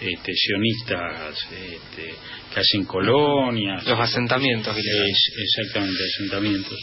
este, 0.00 0.32
sionistas 0.34 1.46
este, 1.52 2.14
que 2.52 2.60
hacen 2.60 2.84
colonias. 2.84 3.86
Los 3.86 4.00
asentamientos. 4.00 4.76
exactamente, 4.76 5.98
asentamientos. 6.16 6.78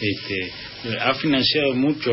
Este, 0.00 0.98
ha 1.00 1.14
financiado 1.14 1.74
mucho 1.74 2.12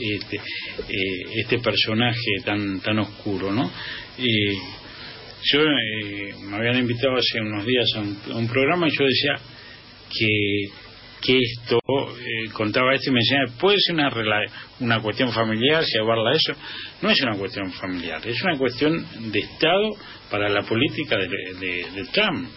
este, 0.00 0.36
eh, 0.36 1.40
este 1.42 1.58
personaje 1.58 2.40
tan, 2.44 2.80
tan 2.80 2.98
oscuro, 2.98 3.52
¿no? 3.52 3.70
Yo 5.42 5.60
eh, 5.62 6.34
me 6.42 6.56
habían 6.56 6.78
invitado 6.78 7.16
hace 7.16 7.40
unos 7.40 7.64
días 7.64 7.86
a 7.96 8.00
un, 8.34 8.48
programa 8.48 8.88
y 8.88 8.90
yo 8.90 9.04
decía 9.04 9.34
que, 10.10 10.64
que 11.22 11.38
esto, 11.38 11.78
eh, 11.78 12.50
contaba 12.52 12.94
esto 12.94 13.10
y 13.10 13.12
me 13.12 13.20
decía, 13.20 13.58
puede 13.58 13.76
ser 13.78 13.94
una, 13.94 14.10
una 14.80 15.00
cuestión 15.00 15.32
familiar, 15.32 15.84
llevarla 15.84 16.30
a 16.30 16.34
eso. 16.34 16.52
No 17.02 17.10
es 17.10 17.20
una 17.22 17.36
cuestión 17.36 17.72
familiar, 17.72 18.26
es 18.26 18.42
una 18.42 18.58
cuestión 18.58 19.32
de 19.32 19.38
Estado 19.38 19.96
para 20.30 20.48
la 20.48 20.62
política 20.62 21.16
de, 21.16 21.84
de, 21.94 22.04
Trump. 22.12 22.48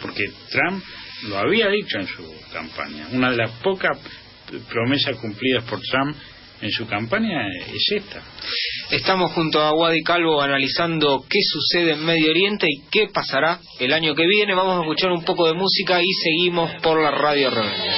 Porque 0.00 0.24
Trump 0.50 0.82
lo 1.28 1.38
había 1.38 1.68
dicho 1.68 1.98
en 1.98 2.06
su 2.06 2.34
campaña. 2.52 3.08
Una 3.12 3.30
de 3.30 3.36
las 3.36 3.50
pocas 3.62 3.98
promesas 4.68 5.16
cumplidas 5.16 5.64
por 5.64 5.80
Trump 5.80 6.16
en 6.62 6.70
su 6.70 6.86
campaña 6.86 7.48
es 7.74 7.84
esta. 7.90 8.22
Estamos 8.90 9.32
junto 9.32 9.60
a 9.60 9.72
Wadi 9.74 10.02
Calvo 10.02 10.40
analizando 10.40 11.24
qué 11.28 11.40
sucede 11.42 11.92
en 11.92 12.04
Medio 12.04 12.30
Oriente 12.30 12.66
y 12.68 12.88
qué 12.90 13.08
pasará 13.12 13.58
el 13.80 13.92
año 13.92 14.14
que 14.14 14.26
viene. 14.26 14.54
Vamos 14.54 14.78
a 14.78 14.82
escuchar 14.82 15.10
un 15.10 15.24
poco 15.24 15.46
de 15.48 15.54
música 15.54 16.00
y 16.00 16.12
seguimos 16.22 16.70
por 16.80 17.02
la 17.02 17.10
radio 17.10 17.50
rebelde. 17.50 17.90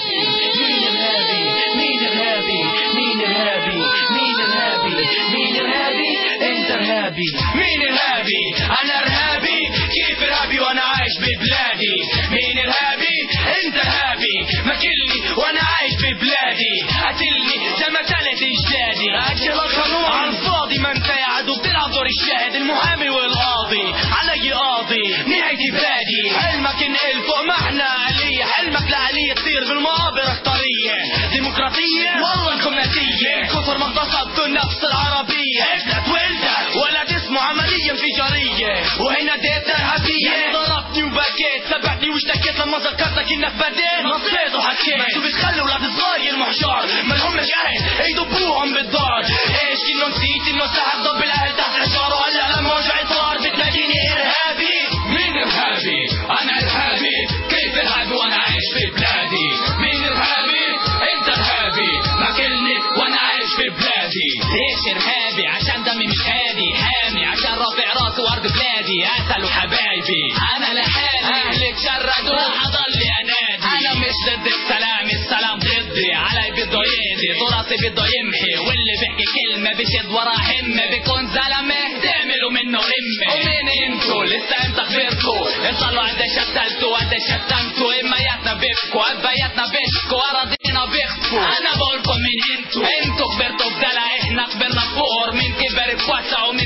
ماكلني 14.65 15.19
وأنا 15.37 15.61
عايش 15.61 15.93
في 16.01 16.15
بلادي 16.15 16.75
قاتلني 17.03 17.57
ما 17.95 18.01
قتلت 18.01 18.41
إجدادي. 18.53 19.09
اكل 19.33 19.53
القانون 19.53 20.05
على 20.05 20.31
الفاضي 20.31 20.79
ما 20.79 20.91
أنت 20.93 21.09
يا 21.09 21.27
عدو 21.37 21.55
بتلعب 21.61 21.91
دور 21.91 22.07
الشاهد. 22.07 22.55
المحامي 22.55 23.09
والقاضي 23.09 23.95
علي 24.13 24.53
قاضي. 24.53 25.07
نهايتي 25.27 25.71
بادي 25.71 26.23
حلمك 26.39 26.83
انقل 26.83 27.23
فوق 27.27 27.43
ما 27.49 27.55
إحنا 27.55 27.85
علية. 27.85 28.45
حلمك 28.45 28.91
لعليه 28.91 29.33
تطير 29.33 29.65
بالمقابر 29.69 30.23
اختاريه 30.23 30.97
ديمقراطية. 31.33 32.11
والله 32.23 32.53
انكم 32.53 32.75
ناسيه 32.75 33.41
الكفر 33.43 33.79
ما 33.79 33.87
اغتصبتوا 33.87 34.47
النفس 34.47 34.85
العربية. 34.85 35.63
ابنك 35.75 36.09
ولدك 36.09 36.77
ولا 36.83 37.05
تسمع 37.05 37.41
عمليه 37.41 37.91
انفجاريه 37.91 38.73
وهنا 39.01 39.37
ديت 39.37 39.69
الحبيه 39.69 40.53
وبكيت 41.15 41.63
سبقتني 41.71 42.11
واشتكيت 42.11 42.59
لما 42.61 42.79
ذكرتك 42.79 43.33
إنك 43.33 43.53
بديت. 43.55 44.05
نصيت 44.05 44.55
وحكيت. 44.55 45.01
أنتوا 45.01 45.23
بتخلوا 45.23 45.65
ولاد 45.65 45.83
صغير 45.99 46.37
محشار 46.37 46.83
ما 47.05 47.15
لهمش 47.15 47.49
أهل 47.65 48.11
يدبوهم 48.11 48.75
بالدار. 48.75 49.23
إيش 49.63 49.81
إنه 49.95 50.09
نسيت 50.09 50.45
إنه 50.51 50.67
سحب 50.67 50.99
ضب 51.03 51.23
الأهل 51.23 51.57
تحت 51.57 51.77
الحجار 51.77 52.13
وهلا 52.15 52.61
لما 52.61 52.75
وجعي 52.75 53.07
صار 53.07 53.37
بتلاقيني 53.39 53.99
إرهابي. 54.13 54.77
مين 55.07 55.33
إرهابي؟ 55.43 56.01
أنا 56.41 56.53
إرهابي. 56.63 57.17
كيف 57.51 57.75
إرهابي 57.79 58.15
وأنا 58.15 58.37
عايش 58.37 58.67
في 58.75 58.85
بلادي؟ 58.97 59.49
مين 59.83 60.05
إرهابي؟ 60.05 60.67
أنت 61.13 61.29
إرهابي. 61.29 61.93
ماكلني 62.21 62.77
وأنا 62.99 63.19
عايش 63.21 63.51
في 63.57 63.69
بلادي. 63.79 64.29
ليش 64.55 64.83
إرهابي؟ 64.97 65.47
عشان 65.47 65.83
دمي 65.85 66.07
مش 66.07 66.21
هادي. 66.29 66.69
حامي 66.83 67.25
عشان 67.27 67.55
رافع 67.55 67.89
راسي 68.01 68.21
وأرض 68.23 68.43
بلادي. 68.43 68.64
اسالوا 69.17 69.51
حبايبي. 69.51 70.25
أنا 70.57 70.81
لحالي 70.81 71.21
أهلي 71.35 71.73
تشردوا 71.73 72.49
حضلي 72.61 73.07
أنادي. 73.21 73.65
أنا 73.77 73.95
مش 73.95 74.17
ضد 74.27 74.47
السلام 74.47 75.07
السلام 75.19 75.59
ضدي. 75.59 76.13
علي 76.13 76.51
بده 76.51 76.81
يهدي 76.93 77.31
تراثي 77.41 77.77
بده 77.83 78.05
يمحي. 78.17 78.55
واللي 78.67 78.95
بيحكي 79.01 79.27
كلمة 79.35 79.71
بشد 79.79 80.09
ورا 80.15 80.37
همة. 80.49 80.87
بيكون 80.91 81.27
زلمة 81.27 81.81
تعملوا 82.03 82.51
منه 82.51 82.79
رمه 82.79 83.29
ومين 83.35 83.67
أنتوا؟ 83.85 84.25
لسه 84.25 84.57
إمتى 84.67 84.83
خبرتوا؟ 84.85 85.71
اصلوا 85.71 86.03
قد 86.03 86.23
شتلتوا 86.37 86.97
قد 86.99 87.13
شتمتوا. 87.29 87.93
امياتنا 88.01 88.55
بيبكوا 88.55 89.13
ابياتنا 89.13 89.65
بيشكوا 89.73 90.23
أراضينا 90.31 90.85
بيخفوا. 90.93 91.45
أنا 91.59 91.71
بقولكم 91.79 92.17
مين 92.25 92.41
أنتوا؟ 92.59 92.87
أنتوا 93.03 93.27
كبرتوا 93.35 93.71
بدلع 93.71 94.07
إحنا 94.21 94.47
كبرنا 94.53 94.85
فقر 94.97 95.33
مين 95.33 95.53
كبر 95.61 95.95
بوسع 95.95 96.45
ومين 96.45 96.64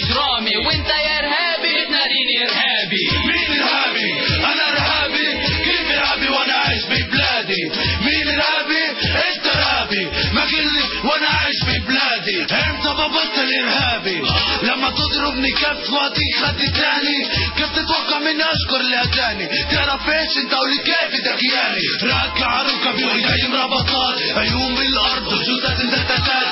إجرامي 0.00 0.56
وإنت 0.66 0.88
يا 0.88 1.18
إرهابي. 1.18 1.74
بتناديني 1.84 2.36
إرهابي. 2.44 3.02
مين 3.28 3.60
إرهابي؟ 3.60 4.10
أنا 4.52 4.64
إرهابي. 4.72 5.28
كيف 5.64 5.90
إرهابي 5.98 6.28
وأنا 6.28 6.54
عايش 6.54 6.82
في 6.90 7.02
بلادي 7.12 7.62
مين 8.06 8.28
إرهابي؟ 8.28 8.84
انت 9.28 9.46
إرهابي؟ 9.46 10.04
ما 10.32 10.44
وأنا 11.04 11.28
عايش 11.28 11.56
في 11.66 11.78
بلادي 11.88 12.38
إمتى 12.40 12.90
ببطل 12.98 13.48
ارهابي 13.62 14.18
لما 14.62 14.90
تضربني 14.90 15.50
كف 15.52 15.90
واطي 15.92 16.26
خد 16.40 16.56
تاني. 16.56 17.18
كيف 17.56 17.68
تتوقع 17.72 18.18
مني 18.18 18.42
أشكر 18.42 18.80
الاغاني 18.80 19.46
تعرف 19.70 20.08
إيش 20.08 20.36
أنت 20.44 20.52
ولي 20.54 20.76
كيف 20.88 21.12
ده 21.24 21.36
كياني 21.40 21.86
راكع 22.12 22.62
ركبي 22.62 23.04
وجاي 23.04 23.48
مربطات 23.48 24.18
عيون 24.36 24.74
بالأرض 24.74 25.26
وجوزات 25.26 25.76
تتتال 25.76 26.46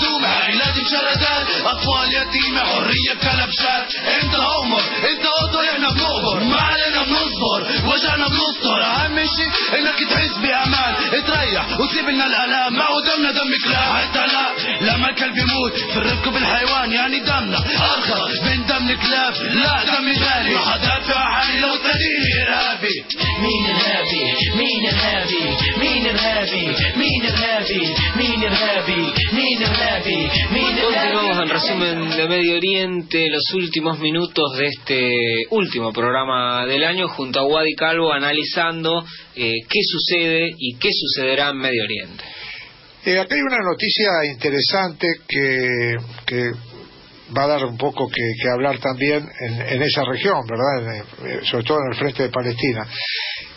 مهدومة 0.00 0.28
عائلات 0.28 0.74
مشردات 0.78 1.46
أطفال 1.64 2.08
يتيمة 2.14 2.64
حرية 2.64 3.12
بكلبشات 3.14 3.94
أنت 4.22 4.34
عمر 4.34 4.80
أنت 5.10 5.26
قطر 5.26 5.60
إحنا 5.72 5.88
بنقبر 5.90 6.44
ما 6.44 6.60
علينا 6.60 7.02
بنصبر 7.02 7.88
وجعنا 7.92 8.26
بنستر 8.28 8.82
أهم 8.84 9.16
شيء 9.18 9.78
إنك 9.78 10.10
تحس 10.10 10.36
بأمان. 10.42 10.94
تريح 11.26 11.80
وتسيب 11.80 12.08
لنا 12.08 12.26
الألام. 12.26 12.72
ما 12.74 12.84
هو 12.84 13.00
دمنا 13.00 13.30
دم 13.32 13.50
كلاب 13.64 13.96
حتى 13.96 14.18
لا. 14.26 14.46
لما 14.80 15.10
الكلب 15.10 15.36
يموت 15.38 15.72
في 15.92 15.96
الرفق 15.96 16.28
بالحيوان 16.28 16.92
يعني 16.92 17.18
دمنا. 17.18 17.58
ارخص 17.58 18.40
من 18.42 18.66
دم 18.66 18.90
الكلاب 18.90 19.34
لا 19.34 19.84
دمي 19.84 20.12
غالي 20.12 20.54
ما 20.54 20.60
حدافع 20.60 21.34
حالي 21.34 21.60
لو 21.60 21.76
تديني 21.76 22.48
ارهابي 22.48 23.04
مين 23.40 23.66
ارهابي 23.66 24.24
مين 24.56 24.86
ارهابي 24.86 25.56
مين 25.76 26.06
ارهابي 26.06 26.66
مين 26.96 27.24
ارهابي 27.26 27.94
مين 28.16 28.44
ارهابي 28.44 29.12
مين 29.32 29.62
ارهابي 29.62 29.89
Entonces 29.92 31.14
vamos 31.14 31.36
al 31.36 31.50
resumen 31.50 32.10
de 32.10 32.28
Medio 32.28 32.56
Oriente, 32.56 33.28
los 33.28 33.42
últimos 33.54 33.98
minutos 33.98 34.56
de 34.56 34.66
este 34.66 35.46
último 35.50 35.92
programa 35.92 36.64
del 36.64 36.84
año, 36.84 37.08
junto 37.08 37.40
a 37.40 37.44
Wadi 37.44 37.74
Calvo 37.74 38.12
analizando 38.12 39.04
eh, 39.34 39.52
qué 39.68 39.80
sucede 39.82 40.50
y 40.56 40.76
qué 40.76 40.90
sucederá 40.92 41.50
en 41.50 41.58
Medio 41.58 41.82
Oriente. 41.82 42.24
Eh, 43.04 43.18
acá 43.18 43.34
hay 43.34 43.40
una 43.40 43.68
noticia 43.68 44.10
interesante 44.32 45.06
que, 45.26 45.96
que 46.24 46.50
va 47.36 47.44
a 47.44 47.48
dar 47.48 47.64
un 47.64 47.76
poco 47.76 48.08
que, 48.08 48.22
que 48.40 48.48
hablar 48.48 48.78
también 48.78 49.28
en, 49.40 49.60
en, 49.60 49.82
esa 49.82 50.04
región, 50.04 50.40
¿verdad? 50.48 50.94
En, 50.94 51.30
eh, 51.30 51.40
sobre 51.50 51.64
todo 51.64 51.78
en 51.78 51.92
el 51.92 51.98
Frente 51.98 52.22
de 52.22 52.28
Palestina. 52.28 52.86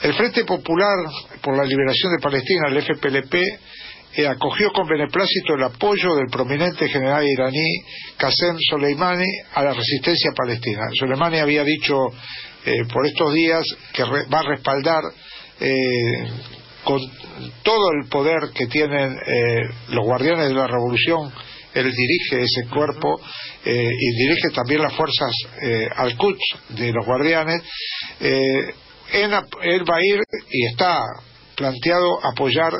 El 0.01 0.13
Frente 0.15 0.45
Popular 0.45 0.97
por 1.41 1.55
la 1.55 1.63
Liberación 1.63 2.13
de 2.13 2.21
Palestina, 2.21 2.69
el 2.69 2.81
FPLP, 2.81 3.35
eh, 4.15 4.27
acogió 4.27 4.71
con 4.71 4.87
beneplácito 4.87 5.55
el 5.55 5.63
apoyo 5.63 6.15
del 6.15 6.27
prominente 6.27 6.87
general 6.87 7.25
iraní 7.27 7.83
Qasem 8.17 8.57
Soleimani 8.69 9.27
a 9.53 9.63
la 9.63 9.73
resistencia 9.73 10.31
palestina. 10.35 10.81
Soleimani 10.97 11.39
había 11.39 11.63
dicho 11.63 11.95
eh, 12.65 12.85
por 12.91 13.05
estos 13.05 13.33
días 13.33 13.65
que 13.93 14.05
re, 14.05 14.25
va 14.33 14.39
a 14.39 14.43
respaldar 14.43 15.03
eh, 15.59 16.27
con 16.83 16.99
todo 17.63 17.91
el 17.99 18.09
poder 18.09 18.51
que 18.53 18.67
tienen 18.67 19.17
los 19.89 20.05
guardianes 20.05 20.49
de 20.49 20.53
la 20.53 20.67
revolución 20.67 21.31
él 21.73 21.91
dirige 21.91 22.43
ese 22.43 22.69
cuerpo 22.69 23.19
eh, 23.65 23.89
y 23.99 24.23
dirige 24.23 24.49
también 24.53 24.81
las 24.81 24.93
fuerzas 24.93 25.31
eh, 25.61 25.87
al 25.95 26.15
Quds 26.17 26.77
de 26.77 26.91
los 26.91 27.05
guardianes. 27.05 27.61
Eh, 28.19 28.73
él, 29.11 29.31
él, 29.63 29.89
va 29.89 29.97
a 29.97 30.05
ir 30.05 30.21
y 30.49 30.65
está 30.67 31.01
planteado 31.55 32.19
apoyar 32.23 32.73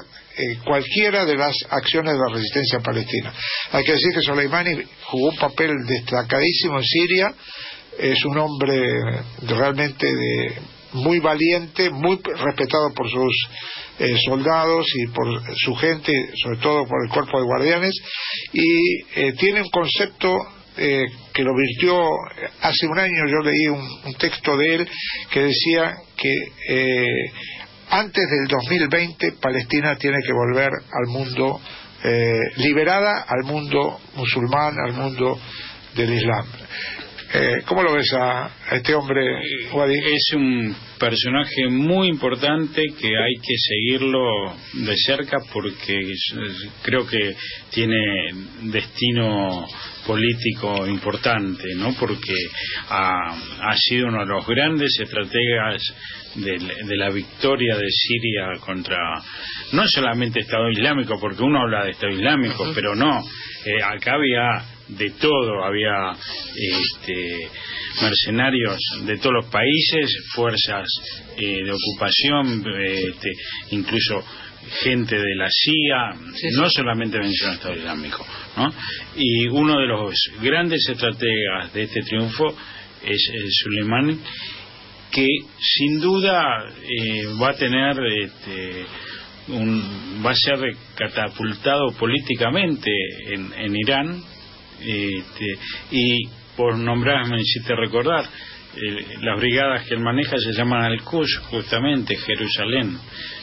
cualquiera 0.63 1.25
de 1.25 1.35
las 1.35 1.55
acciones 1.69 2.13
de 2.13 2.19
la 2.19 2.33
resistencia 2.33 2.79
palestina. 2.79 3.33
Hay 3.71 3.83
que 3.83 3.93
decir 3.93 4.13
que 4.13 4.21
Soleimani 4.21 4.83
jugó 5.05 5.29
un 5.29 5.37
papel 5.37 5.71
destacadísimo 5.87 6.77
en 6.77 6.83
Siria, 6.83 7.33
es 7.99 8.25
un 8.25 8.37
hombre 8.37 8.81
realmente 9.41 10.07
de, 10.07 10.55
muy 10.93 11.19
valiente, 11.19 11.89
muy 11.89 12.19
respetado 12.23 12.93
por 12.95 13.09
sus 13.09 13.47
eh, 13.99 14.15
soldados 14.25 14.85
y 14.95 15.07
por 15.07 15.27
su 15.55 15.75
gente, 15.75 16.11
sobre 16.41 16.57
todo 16.57 16.85
por 16.85 17.03
el 17.05 17.11
cuerpo 17.11 17.39
de 17.39 17.45
guardianes, 17.45 17.93
y 18.51 19.01
eh, 19.15 19.33
tiene 19.37 19.61
un 19.61 19.69
concepto 19.69 20.37
eh, 20.77 21.05
que 21.33 21.43
lo 21.43 21.51
virtió 21.55 22.03
hace 22.61 22.87
un 22.87 22.97
año, 22.97 23.27
yo 23.27 23.49
leí 23.49 23.67
un, 23.67 23.87
un 24.05 24.13
texto 24.15 24.57
de 24.57 24.75
él 24.75 24.89
que 25.29 25.43
decía 25.43 25.93
que 26.17 26.33
antes 27.93 28.23
del 28.29 28.47
2020 28.47 29.33
Palestina 29.41 29.95
tiene 29.95 30.17
que 30.25 30.33
volver 30.33 30.69
al 30.71 31.07
mundo 31.07 31.61
liberada 32.57 33.21
al 33.21 33.43
mundo 33.45 33.97
musulmán, 34.15 34.75
al 34.85 34.91
mundo 34.93 35.39
del 35.95 36.13
Islam. 36.13 36.45
Eh, 37.35 37.63
¿Cómo 37.65 37.81
lo 37.81 37.93
ves 37.93 38.13
a, 38.13 38.45
a 38.45 38.75
este 38.75 38.93
hombre, 38.93 39.23
Wadi? 39.71 39.97
Es 39.97 40.33
un 40.35 40.75
personaje 40.99 41.67
muy 41.67 42.07
importante 42.07 42.83
que 42.95 43.07
hay 43.07 43.33
que 43.41 43.55
seguirlo 43.57 44.55
de 44.73 44.93
cerca 44.95 45.37
porque 45.51 45.99
creo 46.83 47.07
que 47.07 47.35
tiene 47.71 47.97
destino 48.71 49.65
político 50.05 50.85
importante, 50.85 51.63
¿no? 51.75 51.95
Porque 51.99 52.35
ha, 52.89 53.35
ha 53.61 53.75
sido 53.77 54.09
uno 54.09 54.19
de 54.19 54.27
los 54.27 54.45
grandes 54.45 54.91
estrategas 55.01 55.81
de, 56.35 56.51
de, 56.85 56.97
la 56.97 57.09
victoria 57.09 57.75
de 57.77 57.87
Siria 57.89 58.59
contra 58.59 58.97
no 59.71 59.83
solamente 59.87 60.41
Estado 60.41 60.69
Islámico, 60.69 61.19
porque 61.19 61.41
uno 61.41 61.61
habla 61.61 61.85
de 61.85 61.91
Estado 61.91 62.13
Islámico, 62.13 62.71
pero 62.75 62.93
no, 62.93 63.23
eh, 63.65 63.81
acá 63.83 64.13
había 64.13 64.72
de 64.87 65.11
todo, 65.11 65.63
había 65.63 66.11
este, 66.55 67.49
mercenarios 68.01 68.79
de 69.05 69.17
todos 69.17 69.35
los 69.41 69.45
países, 69.45 70.15
fuerzas 70.33 70.87
eh, 71.37 71.63
de 71.63 71.71
ocupación, 71.71 72.63
este, 72.81 73.31
incluso 73.71 74.23
gente 74.81 75.15
de 75.15 75.35
la 75.35 75.47
CIA, 75.49 76.33
sí, 76.35 76.47
no 76.57 76.69
solamente 76.69 77.19
menciona 77.19 77.53
Estado 77.53 77.75
Islámico, 77.75 78.25
¿no? 78.57 78.73
Y 79.15 79.47
uno 79.47 79.79
de 79.79 79.87
los 79.87 80.13
grandes 80.41 80.87
estrategas 80.89 81.73
de 81.73 81.83
este 81.83 82.01
triunfo 82.01 82.55
es 83.03 83.29
el 83.33 83.49
Suleimani, 83.51 84.19
que 85.11 85.27
sin 85.59 85.99
duda 85.99 86.65
eh, 86.81 87.25
va 87.41 87.49
a 87.49 87.55
tener 87.55 87.97
este, 88.21 88.85
un, 89.49 90.23
va 90.25 90.31
a 90.31 90.35
ser 90.35 90.59
catapultado 90.95 91.91
políticamente 91.99 92.89
en, 93.27 93.53
en 93.53 93.75
Irán 93.75 94.23
este, 94.85 95.45
y 95.91 96.27
por 96.55 96.77
nombrarme, 96.77 97.41
hiciste 97.41 97.75
recordar, 97.75 98.25
eh, 98.75 99.17
las 99.21 99.39
brigadas 99.39 99.85
que 99.87 99.93
él 99.93 99.99
maneja 99.99 100.35
se 100.37 100.53
llaman 100.53 100.83
Al-Quds, 100.83 101.37
justamente, 101.49 102.15
Jerusalén. 102.15 102.97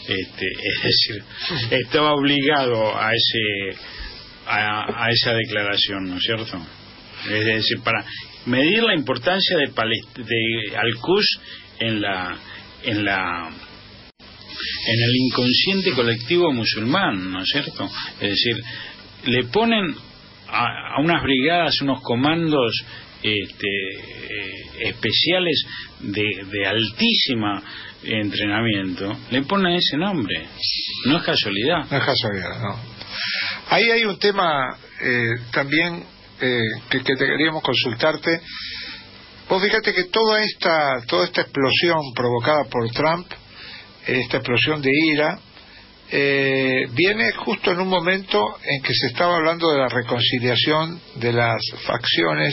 Este, 0.09 0.46
es 0.74 0.83
decir, 0.83 1.22
estaba 1.70 2.14
obligado 2.14 2.96
a 2.98 3.12
ese 3.12 3.79
a, 4.46 5.05
a, 5.05 5.11
esa 5.11 5.35
declaración, 5.35 6.09
¿no 6.09 6.16
es 6.16 6.22
cierto? 6.24 6.61
Es 7.31 7.44
decir, 7.44 7.81
para 7.85 8.05
medir 8.46 8.83
la 8.83 8.94
importancia 8.94 9.57
de, 9.59 9.66
de 9.66 10.76
Al-Quds 10.76 11.40
en 11.79 12.00
la 12.00 12.37
en 12.83 13.05
la 13.05 13.50
en 14.87 15.03
el 15.03 15.16
inconsciente 15.26 15.92
colectivo 15.92 16.53
musulmán, 16.53 17.31
¿no 17.31 17.42
es 17.42 17.48
cierto? 17.48 17.88
Es 18.20 18.31
decir, 18.31 18.57
le 19.26 19.44
ponen 19.44 19.94
a, 20.50 20.96
a 20.96 21.00
unas 21.00 21.22
brigadas, 21.22 21.80
unos 21.82 22.00
comandos 22.02 22.72
este, 23.22 23.68
eh, 23.68 24.52
especiales 24.80 25.62
de, 26.00 26.44
de 26.50 26.66
altísima 26.66 27.62
entrenamiento, 28.02 29.14
le 29.30 29.42
ponen 29.42 29.74
ese 29.74 29.96
nombre. 29.98 30.46
No 31.06 31.18
es 31.18 31.22
casualidad. 31.22 31.84
No 31.90 31.98
es 31.98 32.04
casualidad, 32.04 32.60
no. 32.62 32.76
Ahí 33.68 33.90
hay 33.90 34.04
un 34.04 34.18
tema 34.18 34.76
eh, 35.02 35.30
también 35.52 36.04
eh, 36.40 36.60
que, 36.88 37.02
que 37.02 37.14
te 37.14 37.26
queríamos 37.26 37.62
consultarte. 37.62 38.40
Vos 39.48 39.62
fíjate 39.62 39.92
que 39.92 40.04
toda 40.04 40.42
esta, 40.42 41.02
toda 41.06 41.24
esta 41.24 41.42
explosión 41.42 41.98
provocada 42.14 42.64
por 42.70 42.88
Trump, 42.90 43.26
esta 44.06 44.38
explosión 44.38 44.80
de 44.80 44.90
ira, 45.12 45.38
eh, 46.12 46.87
viene 46.92 47.31
justo 47.33 47.70
en 47.70 47.81
un 47.81 47.88
momento 47.88 48.59
en 48.64 48.83
que 48.83 48.92
se 48.92 49.09
estaba 49.09 49.37
hablando 49.37 49.70
de 49.70 49.79
la 49.79 49.88
reconciliación 49.88 51.01
de 51.16 51.33
las 51.33 51.61
facciones 51.87 52.53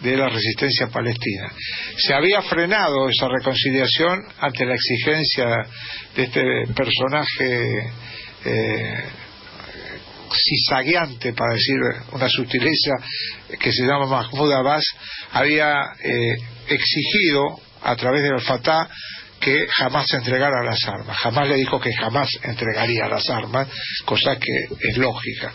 de 0.00 0.16
la 0.16 0.28
resistencia 0.28 0.88
palestina. 0.88 1.52
Se 1.96 2.14
había 2.14 2.42
frenado 2.42 3.08
esa 3.08 3.28
reconciliación 3.28 4.20
ante 4.38 4.64
la 4.64 4.74
exigencia 4.74 5.46
de 6.14 6.22
este 6.22 6.42
personaje 6.74 7.90
eh, 8.44 9.04
cizagueante, 10.30 11.32
para 11.32 11.54
decir 11.54 11.76
una 12.12 12.28
sutileza, 12.28 12.92
que 13.58 13.72
se 13.72 13.86
llama 13.86 14.06
Mahmoud 14.06 14.52
Abbas, 14.52 14.84
había 15.32 15.82
eh, 16.02 16.36
exigido 16.68 17.60
a 17.82 17.96
través 17.96 18.22
del 18.22 18.40
Fatah 18.40 18.88
que 19.48 19.66
jamás 19.78 20.06
entregara 20.12 20.62
las 20.62 20.78
armas. 20.84 21.16
Jamás 21.16 21.48
le 21.48 21.56
dijo 21.56 21.80
que 21.80 21.90
jamás 21.94 22.28
entregaría 22.42 23.08
las 23.08 23.28
armas, 23.30 23.66
cosa 24.04 24.36
que 24.36 24.76
es 24.90 24.96
lógica. 24.98 25.52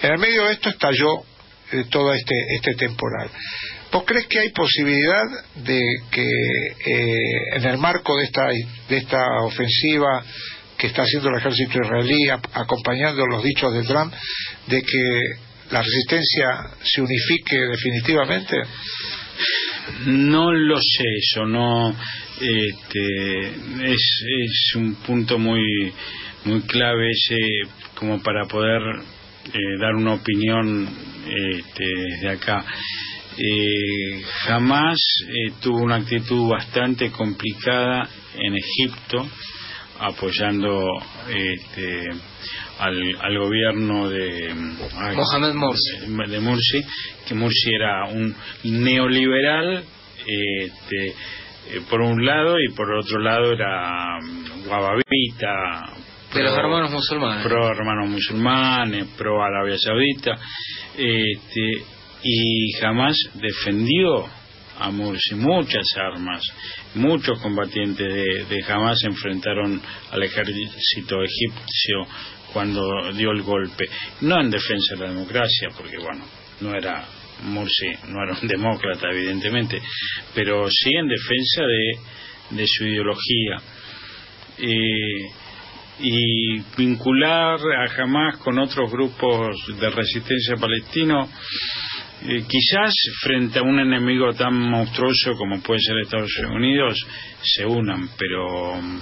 En 0.00 0.12
el 0.12 0.18
medio 0.18 0.44
de 0.44 0.52
esto 0.52 0.68
estalló 0.68 1.24
eh, 1.72 1.84
todo 1.90 2.14
este, 2.14 2.34
este 2.54 2.74
temporal. 2.74 3.30
¿Vos 3.90 4.04
crees 4.06 4.26
que 4.26 4.38
hay 4.38 4.50
posibilidad 4.50 5.24
de 5.56 5.80
que 6.10 6.22
eh, 6.22 7.56
en 7.56 7.64
el 7.64 7.78
marco 7.78 8.16
de 8.16 8.24
esta, 8.24 8.46
de 8.88 8.96
esta 8.96 9.26
ofensiva 9.42 10.24
que 10.78 10.86
está 10.86 11.02
haciendo 11.02 11.28
el 11.30 11.38
ejército 11.38 11.78
israelí, 11.82 12.28
acompañando 12.30 13.26
los 13.26 13.42
dichos 13.42 13.74
de 13.74 13.82
Trump, 13.82 14.14
de 14.68 14.82
que 14.82 15.20
la 15.70 15.82
resistencia 15.82 16.46
se 16.84 17.00
unifique 17.00 17.56
definitivamente? 17.56 18.56
No 20.06 20.52
lo 20.52 20.76
sé, 20.76 21.04
eso 21.18 21.46
no. 21.46 21.94
Este, 22.40 23.92
es, 23.92 24.24
es 24.44 24.72
un 24.76 24.94
punto 24.96 25.38
muy, 25.38 25.92
muy 26.44 26.62
clave 26.62 27.10
ese 27.10 27.36
como 27.94 28.22
para 28.22 28.46
poder 28.46 28.80
eh, 29.52 29.78
dar 29.78 29.94
una 29.94 30.14
opinión 30.14 30.88
este, 31.26 31.84
desde 31.84 32.28
acá. 32.28 32.64
Eh, 33.36 34.22
jamás 34.46 34.98
eh, 35.26 35.52
tuvo 35.60 35.78
una 35.82 35.96
actitud 35.96 36.50
bastante 36.50 37.10
complicada 37.10 38.08
en 38.34 38.54
Egipto 38.56 39.26
apoyando 40.00 40.84
este, 41.28 42.08
al, 42.78 43.16
al 43.20 43.38
gobierno 43.38 44.08
de 44.08 44.54
Mohamed 44.54 45.54
Morsi. 45.54 46.30
de 46.30 46.40
Morsi, 46.40 46.84
que 47.26 47.34
Morsi 47.34 47.74
era 47.74 48.06
un 48.06 48.34
neoliberal 48.64 49.84
este, 50.18 51.06
eh, 51.08 51.80
por 51.88 52.00
un 52.00 52.24
lado 52.24 52.56
y 52.60 52.72
por 52.74 52.92
otro 52.94 53.20
lado 53.20 53.52
era 53.52 54.18
mm, 54.20 54.64
guababita 54.66 55.92
De 56.34 56.42
los 56.42 56.56
hermanos 56.58 56.90
musulmanes. 56.90 57.44
pro 57.46 57.68
hermanos 57.68 58.08
musulmanes 58.08 59.06
pro 59.16 59.42
Arabia 59.42 59.76
Saudita 59.78 60.38
este, 60.96 61.84
y 62.24 62.72
jamás 62.80 63.16
defendió 63.34 64.26
a 64.78 64.90
Morsi 64.90 65.34
muchas 65.34 65.86
armas. 65.96 66.42
Muchos 66.94 67.40
combatientes 67.40 68.06
de, 68.12 68.44
de 68.44 68.64
Hamas 68.68 69.02
enfrentaron 69.04 69.80
al 70.10 70.22
ejército 70.22 71.22
egipcio 71.22 72.06
cuando 72.52 73.12
dio 73.12 73.30
el 73.30 73.42
golpe. 73.42 73.88
No 74.22 74.40
en 74.40 74.50
defensa 74.50 74.94
de 74.94 75.00
la 75.00 75.12
democracia 75.12 75.68
porque 75.76 75.98
bueno 75.98 76.24
no 76.60 76.74
era 76.74 77.04
Morsi 77.44 77.90
no 78.08 78.22
era 78.22 78.38
un 78.40 78.46
demócrata 78.48 79.08
evidentemente 79.10 79.80
pero 80.34 80.68
sí 80.70 80.90
en 80.94 81.08
defensa 81.08 81.64
de, 81.66 82.56
de 82.56 82.66
su 82.66 82.84
ideología. 82.84 83.56
Eh, 84.58 85.42
y 86.00 86.58
vincular 86.76 87.60
a 87.60 88.02
Hamas 88.02 88.38
con 88.38 88.58
otros 88.58 88.90
grupos 88.90 89.56
de 89.78 89.90
resistencia 89.90 90.56
palestino 90.56 91.28
eh, 92.24 92.44
quizás 92.48 92.94
frente 93.20 93.58
a 93.58 93.62
un 93.62 93.80
enemigo 93.80 94.32
tan 94.32 94.54
monstruoso 94.54 95.32
como 95.36 95.60
puede 95.60 95.80
ser 95.80 95.98
Estados 96.02 96.32
Unidos 96.54 96.98
se 97.42 97.64
unan 97.66 98.08
pero 98.16 98.76
mm, 98.76 98.98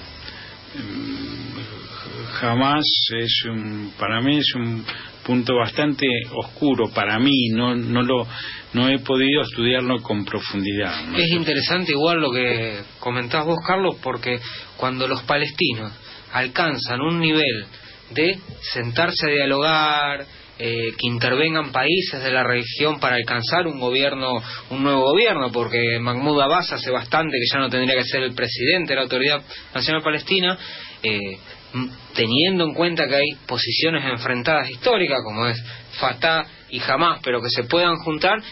jamás 2.40 2.85
es 3.18 3.42
un 3.48 3.92
para 3.98 4.20
mí 4.20 4.38
es 4.38 4.54
un 4.54 4.85
punto 5.24 5.56
bastante 5.56 6.06
oscuro 6.35 6.90
para 6.94 7.18
mí 7.18 7.48
no 7.50 7.74
no 7.74 8.02
lo 8.02 8.26
no 8.72 8.88
he 8.88 8.98
podido 9.00 9.42
estudiarlo 9.42 10.00
con 10.02 10.24
profundidad. 10.24 10.94
Es 11.16 11.30
interesante 11.30 11.92
igual 11.92 12.20
lo 12.20 12.30
que 12.30 12.80
comentás 12.98 13.44
vos, 13.44 13.59
Carlos, 13.66 13.96
porque 14.02 14.38
cuando 14.76 15.09
los 15.09 15.22
palestinos 15.22 15.92
alcanzan 16.33 17.00
un 17.00 17.18
nivel 17.18 17.66
de 18.11 18.38
sentarse 18.72 19.26
a 19.26 19.35
dialogar, 19.35 20.26
eh, 20.62 20.92
que 20.99 21.07
intervengan 21.07 21.73
países 21.73 22.23
de 22.23 22.31
la 22.31 22.44
región 22.44 23.01
para 23.01 23.16
alcanzar 23.16 23.66
un 23.66 23.81
gobierno, 23.81 24.42
un 24.68 24.83
nuevo 24.83 25.05
gobierno, 25.05 25.51
porque 25.51 25.99
Mahmoud 25.99 26.38
Abbas 26.38 26.70
hace 26.70 26.90
bastante 26.90 27.38
que 27.38 27.46
ya 27.51 27.61
no 27.61 27.70
tendría 27.70 27.96
que 27.96 28.05
ser 28.05 28.23
el 28.25 28.35
presidente 28.35 28.90
de 28.92 28.96
la 28.96 29.03
Autoridad 29.05 29.42
Nacional 29.75 30.03
Palestina, 30.03 30.59
eh, 31.03 31.38
teniendo 32.14 32.64
en 32.64 32.75
cuenta 32.75 33.09
que 33.09 33.16
hay 33.16 33.29
posiciones 33.46 34.05
enfrentadas 34.05 34.68
históricas, 34.68 35.20
como 35.25 35.46
es 35.46 35.64
Fatah 35.99 36.44
y 36.68 36.79
Hamas, 36.79 37.20
pero 37.23 37.40
que 37.40 37.49
se 37.49 37.64
puedan 37.64 37.96
juntar, 37.96 38.42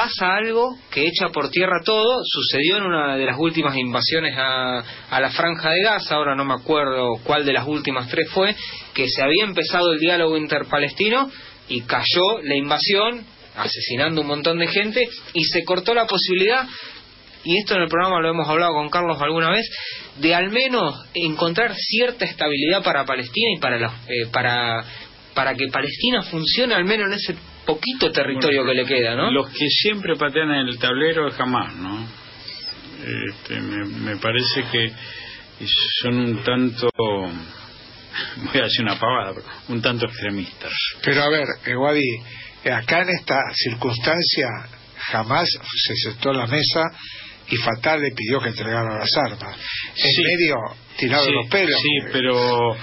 pasa 0.00 0.34
algo 0.34 0.78
que 0.90 1.06
echa 1.06 1.28
por 1.28 1.50
tierra 1.50 1.82
todo, 1.84 2.22
sucedió 2.24 2.78
en 2.78 2.84
una 2.84 3.18
de 3.18 3.26
las 3.26 3.36
últimas 3.38 3.76
invasiones 3.76 4.34
a, 4.34 4.82
a 5.10 5.20
la 5.20 5.28
franja 5.28 5.72
de 5.72 5.82
Gaza, 5.82 6.14
ahora 6.14 6.34
no 6.34 6.46
me 6.46 6.54
acuerdo 6.54 7.18
cuál 7.22 7.44
de 7.44 7.52
las 7.52 7.68
últimas 7.68 8.08
tres 8.08 8.30
fue, 8.30 8.56
que 8.94 9.06
se 9.10 9.22
había 9.22 9.44
empezado 9.44 9.92
el 9.92 9.98
diálogo 9.98 10.38
interpalestino 10.38 11.30
y 11.68 11.82
cayó 11.82 12.40
la 12.42 12.54
invasión, 12.54 13.26
asesinando 13.54 14.22
un 14.22 14.28
montón 14.28 14.58
de 14.58 14.68
gente, 14.68 15.06
y 15.34 15.44
se 15.44 15.64
cortó 15.64 15.92
la 15.92 16.06
posibilidad, 16.06 16.66
y 17.44 17.58
esto 17.58 17.74
en 17.74 17.82
el 17.82 17.88
programa 17.88 18.22
lo 18.22 18.30
hemos 18.30 18.48
hablado 18.48 18.72
con 18.72 18.88
Carlos 18.88 19.20
alguna 19.20 19.50
vez, 19.50 19.68
de 20.16 20.34
al 20.34 20.48
menos 20.48 20.94
encontrar 21.12 21.74
cierta 21.76 22.24
estabilidad 22.24 22.82
para 22.82 23.04
Palestina 23.04 23.48
y 23.54 23.60
para, 23.60 23.76
eh, 23.76 24.26
para, 24.32 24.82
para 25.34 25.54
que 25.54 25.66
Palestina 25.70 26.22
funcione 26.22 26.74
al 26.74 26.86
menos 26.86 27.08
en 27.08 27.12
ese 27.12 27.49
poquito 27.66 28.10
territorio 28.10 28.64
que 28.64 28.74
le 28.74 28.84
queda, 28.84 29.14
¿no? 29.14 29.30
Los 29.30 29.50
que 29.50 29.66
siempre 29.68 30.16
patean 30.16 30.50
en 30.52 30.68
el 30.68 30.78
tablero 30.78 31.28
es 31.28 31.34
jamás, 31.34 31.74
¿no? 31.76 32.06
Este, 33.30 33.60
me, 33.60 33.84
me 33.86 34.16
parece 34.16 34.64
que 34.70 34.92
son 36.02 36.18
un 36.18 36.42
tanto, 36.42 36.90
voy 36.98 38.60
a 38.60 38.64
decir 38.64 38.82
una 38.82 38.98
pavada, 38.98 39.32
pero 39.34 39.46
un 39.68 39.80
tanto 39.82 40.06
extremistas. 40.06 40.72
Pero 41.02 41.22
a 41.22 41.28
ver, 41.30 41.46
eh, 41.66 41.76
Wadi, 41.76 42.02
eh, 42.64 42.70
acá 42.72 43.02
en 43.02 43.10
esta 43.10 43.36
circunstancia 43.54 44.48
jamás 44.98 45.48
se 45.86 45.94
sentó 46.10 46.30
en 46.30 46.38
la 46.38 46.46
mesa 46.46 46.82
y 47.48 47.56
Fatal 47.56 48.00
le 48.00 48.12
pidió 48.12 48.38
que 48.40 48.50
entregara 48.50 48.98
las 48.98 49.10
armas. 49.26 49.56
En 49.96 50.10
Sí. 50.10 50.22
medio 50.22 50.56
tirado 50.96 51.24
sí, 51.24 51.30
de 51.30 51.36
los 51.36 51.46
pelos. 51.48 51.80
Sí, 51.80 52.08
pero 52.12 52.76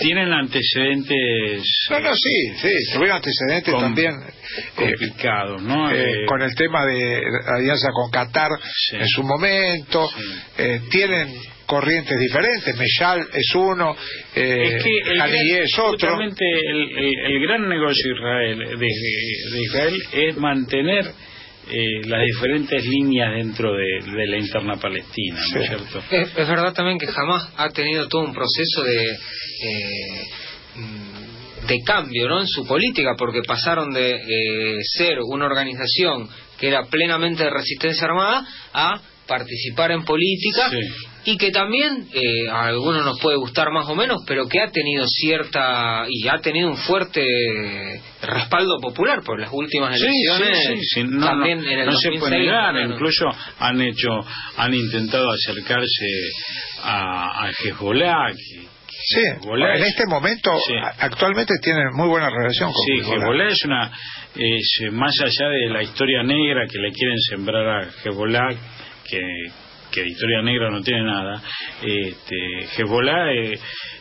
tienen 0.00 0.32
antecedentes 0.32 1.62
No, 1.90 2.00
no, 2.00 2.10
sí, 2.14 2.54
sí, 2.56 2.68
tuvieron 2.92 3.16
antecedentes 3.16 3.74
también 3.74 4.12
eh, 4.14 4.62
complicados, 4.76 5.62
¿no? 5.62 5.90
eh, 5.90 6.22
Eh, 6.22 6.26
con 6.26 6.42
el 6.42 6.54
tema 6.54 6.84
de 6.86 7.22
la 7.22 7.56
alianza 7.56 7.88
con 7.92 8.10
Qatar 8.10 8.50
Sí. 8.90 8.96
en 8.96 9.08
su 9.08 9.22
momento. 9.22 10.06
Sí. 10.08 10.24
eh, 10.58 10.80
tienen 10.90 11.34
corrientes 11.66 12.18
diferentes. 12.18 12.76
Meyal 12.76 13.26
es 13.32 13.54
uno, 13.54 13.96
eh, 14.34 14.76
es 14.76 14.82
que 14.84 14.90
el 15.10 15.16
gran- 15.16 15.34
es 15.64 15.78
otro. 15.78 16.20
el- 16.20 17.14
el 17.26 17.40
gran 17.40 17.68
negocio 17.68 18.12
de 18.12 18.14
Israel, 18.14 18.58
de, 18.58 18.86
de 19.56 19.62
Israel 19.62 19.94
es 20.12 20.36
mantener 20.36 21.04
eh, 21.70 22.00
las 22.06 22.22
diferentes 22.24 22.84
líneas 22.86 23.32
dentro 23.36 23.72
de, 23.74 24.00
de 24.12 24.26
la 24.26 24.36
interna 24.38 24.76
palestina, 24.76 25.40
¿no 25.54 25.60
es 25.60 25.66
Sí. 25.68 25.68
cierto? 25.76 26.02
Es, 26.10 26.28
es 26.36 26.48
verdad 26.48 26.72
también 26.74 26.98
que 26.98 27.06
jamás 27.06 27.48
ha 27.56 27.68
tenido 27.70 28.06
todo 28.08 28.22
un 28.22 28.32
proceso 28.34 28.82
de 28.84 29.04
eh, 29.04 30.24
de 31.68 31.80
cambio 31.82 32.28
¿no? 32.28 32.40
en 32.40 32.46
su 32.46 32.66
política, 32.66 33.14
porque 33.16 33.40
pasaron 33.46 33.90
de 33.92 34.10
eh, 34.10 34.76
ser 34.98 35.18
una 35.22 35.46
organización 35.46 36.28
que 36.58 36.68
era 36.68 36.84
plenamente 36.90 37.44
de 37.44 37.50
resistencia 37.50 38.06
armada 38.06 38.46
a 38.74 39.00
participar 39.26 39.90
en 39.92 40.04
política 40.04 40.70
Sí. 40.70 41.32
y 41.32 41.36
que 41.38 41.50
también 41.50 42.06
eh, 42.12 42.48
a 42.50 42.66
algunos 42.66 43.04
nos 43.04 43.18
puede 43.20 43.36
gustar 43.38 43.70
más 43.72 43.88
o 43.88 43.94
menos, 43.94 44.22
pero 44.26 44.46
que 44.46 44.60
ha 44.60 44.70
tenido 44.70 45.04
cierta 45.06 46.04
y 46.08 46.28
ha 46.28 46.38
tenido 46.40 46.68
un 46.68 46.76
fuerte 46.76 47.22
respaldo 48.22 48.78
popular 48.80 49.22
por 49.24 49.40
las 49.40 49.50
últimas 49.52 49.96
elecciones. 50.00 50.58
sí, 50.66 50.74
sí, 50.76 50.80
sí, 50.94 51.04
no, 51.08 51.26
también 51.26 51.62
no, 51.62 51.70
en 51.70 51.78
el 51.80 51.86
no 51.86 51.92
se 51.96 52.08
2006, 52.08 52.20
puede 52.20 52.38
negar, 52.38 52.90
incluso 52.90 53.24
han 53.58 53.80
hecho, 53.80 54.08
han 54.56 54.74
intentado 54.74 55.30
acercarse 55.30 56.06
a, 56.82 57.46
a 57.46 57.50
Hezbollah, 57.50 58.32
que- 58.32 58.74
Sí, 59.06 59.20
Hezbollah 59.20 59.76
en 59.76 59.82
es- 59.82 59.88
este 59.88 60.06
momento, 60.06 60.50
actualmente 60.98 61.54
tienen 61.62 61.88
muy 61.94 62.08
buena 62.08 62.30
relación 62.30 62.70
con 62.72 62.82
Sí, 62.86 63.00
Hezbollah. 63.00 63.16
Hezbollah 63.24 63.48
es 63.48 63.64
una, 63.64 63.90
es, 64.36 64.78
eh, 64.82 64.90
más 64.92 65.14
allá 65.20 65.48
de 65.50 65.68
la 65.70 65.82
historia 65.82 66.22
negra 66.22 66.66
que 66.70 66.78
le 66.78 66.90
quieren 66.92 67.18
sembrar 67.28 67.68
a 67.68 67.88
Hezbollah, 68.04 68.48
que, 69.08 69.20
que 69.92 70.02
de 70.02 70.08
historia 70.08 70.42
negra 70.42 70.70
no 70.70 70.80
tiene 70.82 71.04
nada, 71.04 71.40
este, 71.82 72.36
Hezbollah 72.76 73.32
eh, 73.32 73.58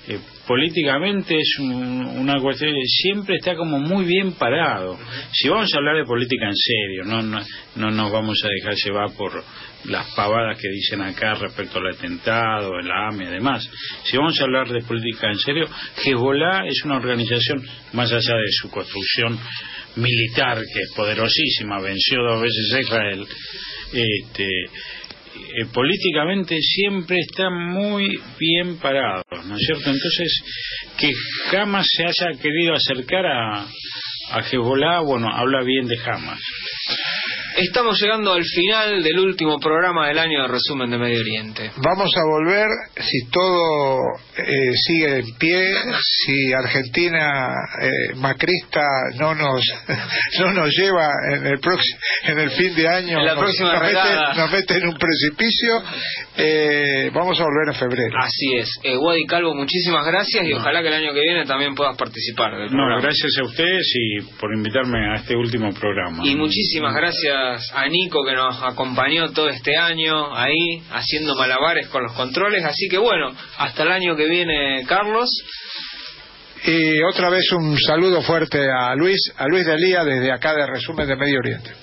eh, 0.07 0.19
políticamente 0.47 1.35
es 1.37 1.59
un- 1.59 2.05
una 2.19 2.39
cuestión, 2.41 2.73
siempre 2.85 3.35
está 3.37 3.55
como 3.55 3.79
muy 3.79 4.05
bien 4.05 4.33
parado. 4.33 4.97
Si 5.31 5.47
vamos 5.49 5.71
a 5.73 5.77
hablar 5.77 5.97
de 5.97 6.05
política 6.05 6.47
en 6.47 6.55
serio, 6.55 7.03
no, 7.05 7.21
no, 7.21 7.39
no 7.75 7.91
nos 7.91 8.11
vamos 8.11 8.41
a 8.43 8.49
dejar 8.49 8.73
llevar 8.75 9.11
por 9.15 9.43
las 9.85 10.07
pavadas 10.15 10.57
que 10.59 10.69
dicen 10.69 11.01
acá 11.01 11.33
respecto 11.35 11.77
al 11.79 11.93
atentado, 11.93 12.71
el 12.79 12.89
AME 12.91 13.25
y 13.25 13.31
demás. 13.31 13.69
Si 14.05 14.17
vamos 14.17 14.39
a 14.39 14.43
hablar 14.45 14.69
de 14.69 14.81
política 14.81 15.27
en 15.29 15.37
serio, 15.39 15.65
Hezbollah 16.03 16.65
es 16.67 16.83
una 16.85 16.95
organización, 16.97 17.61
más 17.93 18.11
allá 18.11 18.35
de 18.35 18.51
su 18.51 18.69
construcción 18.69 19.37
militar, 19.95 20.57
que 20.57 20.79
es 20.81 20.91
poderosísima, 20.95 21.79
venció 21.81 22.17
dos 22.23 22.41
veces 22.41 22.73
a 22.73 22.81
Israel, 22.81 23.25
este, 23.93 24.45
eh, 24.45 25.65
políticamente 25.73 26.57
siempre 26.59 27.17
está 27.19 27.49
muy 27.49 28.07
bien 28.39 28.77
parado, 28.77 29.23
¿no 29.45 29.55
es 29.55 29.61
cierto? 29.65 29.89
Entonces, 29.89 30.41
que 30.97 31.57
Hamas 31.57 31.87
se 31.89 32.03
haya 32.03 32.39
querido 32.39 32.73
acercar 32.73 33.25
a, 33.25 33.65
a 34.31 34.39
Hezbollah, 34.41 35.01
bueno, 35.01 35.27
habla 35.33 35.63
bien 35.63 35.87
de 35.87 35.97
Hamas. 36.05 36.39
Estamos 37.55 37.99
llegando 38.01 38.33
al 38.33 38.43
final 38.43 39.03
del 39.03 39.19
último 39.19 39.59
programa 39.59 40.07
del 40.07 40.17
año 40.17 40.41
de 40.41 40.47
resumen 40.47 40.89
de 40.89 40.97
Medio 40.97 41.19
Oriente. 41.19 41.71
Vamos 41.77 42.09
a 42.17 42.23
volver 42.25 42.67
si 42.97 43.29
todo 43.29 43.99
eh, 44.37 44.71
sigue 44.75 45.19
en 45.19 45.35
pie, 45.37 45.63
si 46.01 46.51
Argentina 46.53 47.51
eh, 47.81 48.15
macrista 48.15 48.81
no 49.19 49.35
nos 49.35 49.61
no 50.39 50.51
nos 50.53 50.69
lleva 50.75 51.07
en 51.31 51.45
el 51.45 51.59
próximo 51.59 51.99
en 52.23 52.39
el 52.39 52.49
fin 52.51 52.75
de 52.75 52.87
año 52.87 53.19
En 53.19 53.25
la 53.25 53.35
nos, 53.35 53.43
próxima 53.43 53.73
nos 53.73 53.81
mete, 53.83 54.39
nos 54.39 54.51
mete 54.51 54.73
en 54.77 54.87
un 54.87 54.97
precipicio. 54.97 55.83
eh, 56.37 57.11
vamos 57.13 57.39
a 57.39 57.43
volver 57.43 57.67
en 57.67 57.75
febrero. 57.75 58.17
Así 58.19 58.55
es. 58.57 58.69
Eh, 58.83 58.97
Wadi 58.97 59.25
Calvo, 59.27 59.53
muchísimas 59.53 60.05
gracias 60.07 60.43
y 60.47 60.53
ojalá 60.53 60.81
que 60.81 60.87
el 60.87 60.93
año 60.95 61.13
que 61.13 61.21
viene 61.21 61.45
también 61.45 61.75
puedas 61.75 61.95
participar 61.97 62.51
del 62.53 62.63
No, 62.71 62.77
programa. 62.77 63.01
gracias 63.01 63.31
a 63.39 63.43
ustedes 63.45 63.93
y 63.95 64.21
por 64.39 64.51
invitarme 64.55 64.97
a 65.11 65.15
este 65.17 65.35
último 65.35 65.71
programa. 65.73 66.23
Y 66.25 66.35
muchísimas 66.35 66.95
gracias 66.95 67.42
a 67.73 67.87
Nico 67.87 68.23
que 68.25 68.33
nos 68.33 68.61
acompañó 68.61 69.31
todo 69.31 69.49
este 69.49 69.75
año 69.77 70.35
ahí 70.35 70.81
haciendo 70.91 71.35
malabares 71.35 71.87
con 71.89 72.03
los 72.03 72.13
controles. 72.13 72.63
Así 72.65 72.87
que 72.89 72.97
bueno, 72.97 73.31
hasta 73.57 73.83
el 73.83 73.91
año 73.91 74.15
que 74.15 74.27
viene, 74.27 74.83
Carlos. 74.87 75.29
Y 76.65 77.01
otra 77.03 77.29
vez 77.29 77.51
un 77.51 77.77
saludo 77.77 78.21
fuerte 78.21 78.59
a 78.71 78.95
Luis, 78.95 79.19
a 79.37 79.47
Luis 79.47 79.65
Delía 79.65 80.03
desde 80.03 80.31
acá 80.31 80.53
de 80.53 80.65
Resumen 80.65 81.07
de 81.07 81.15
Medio 81.17 81.39
Oriente. 81.39 81.82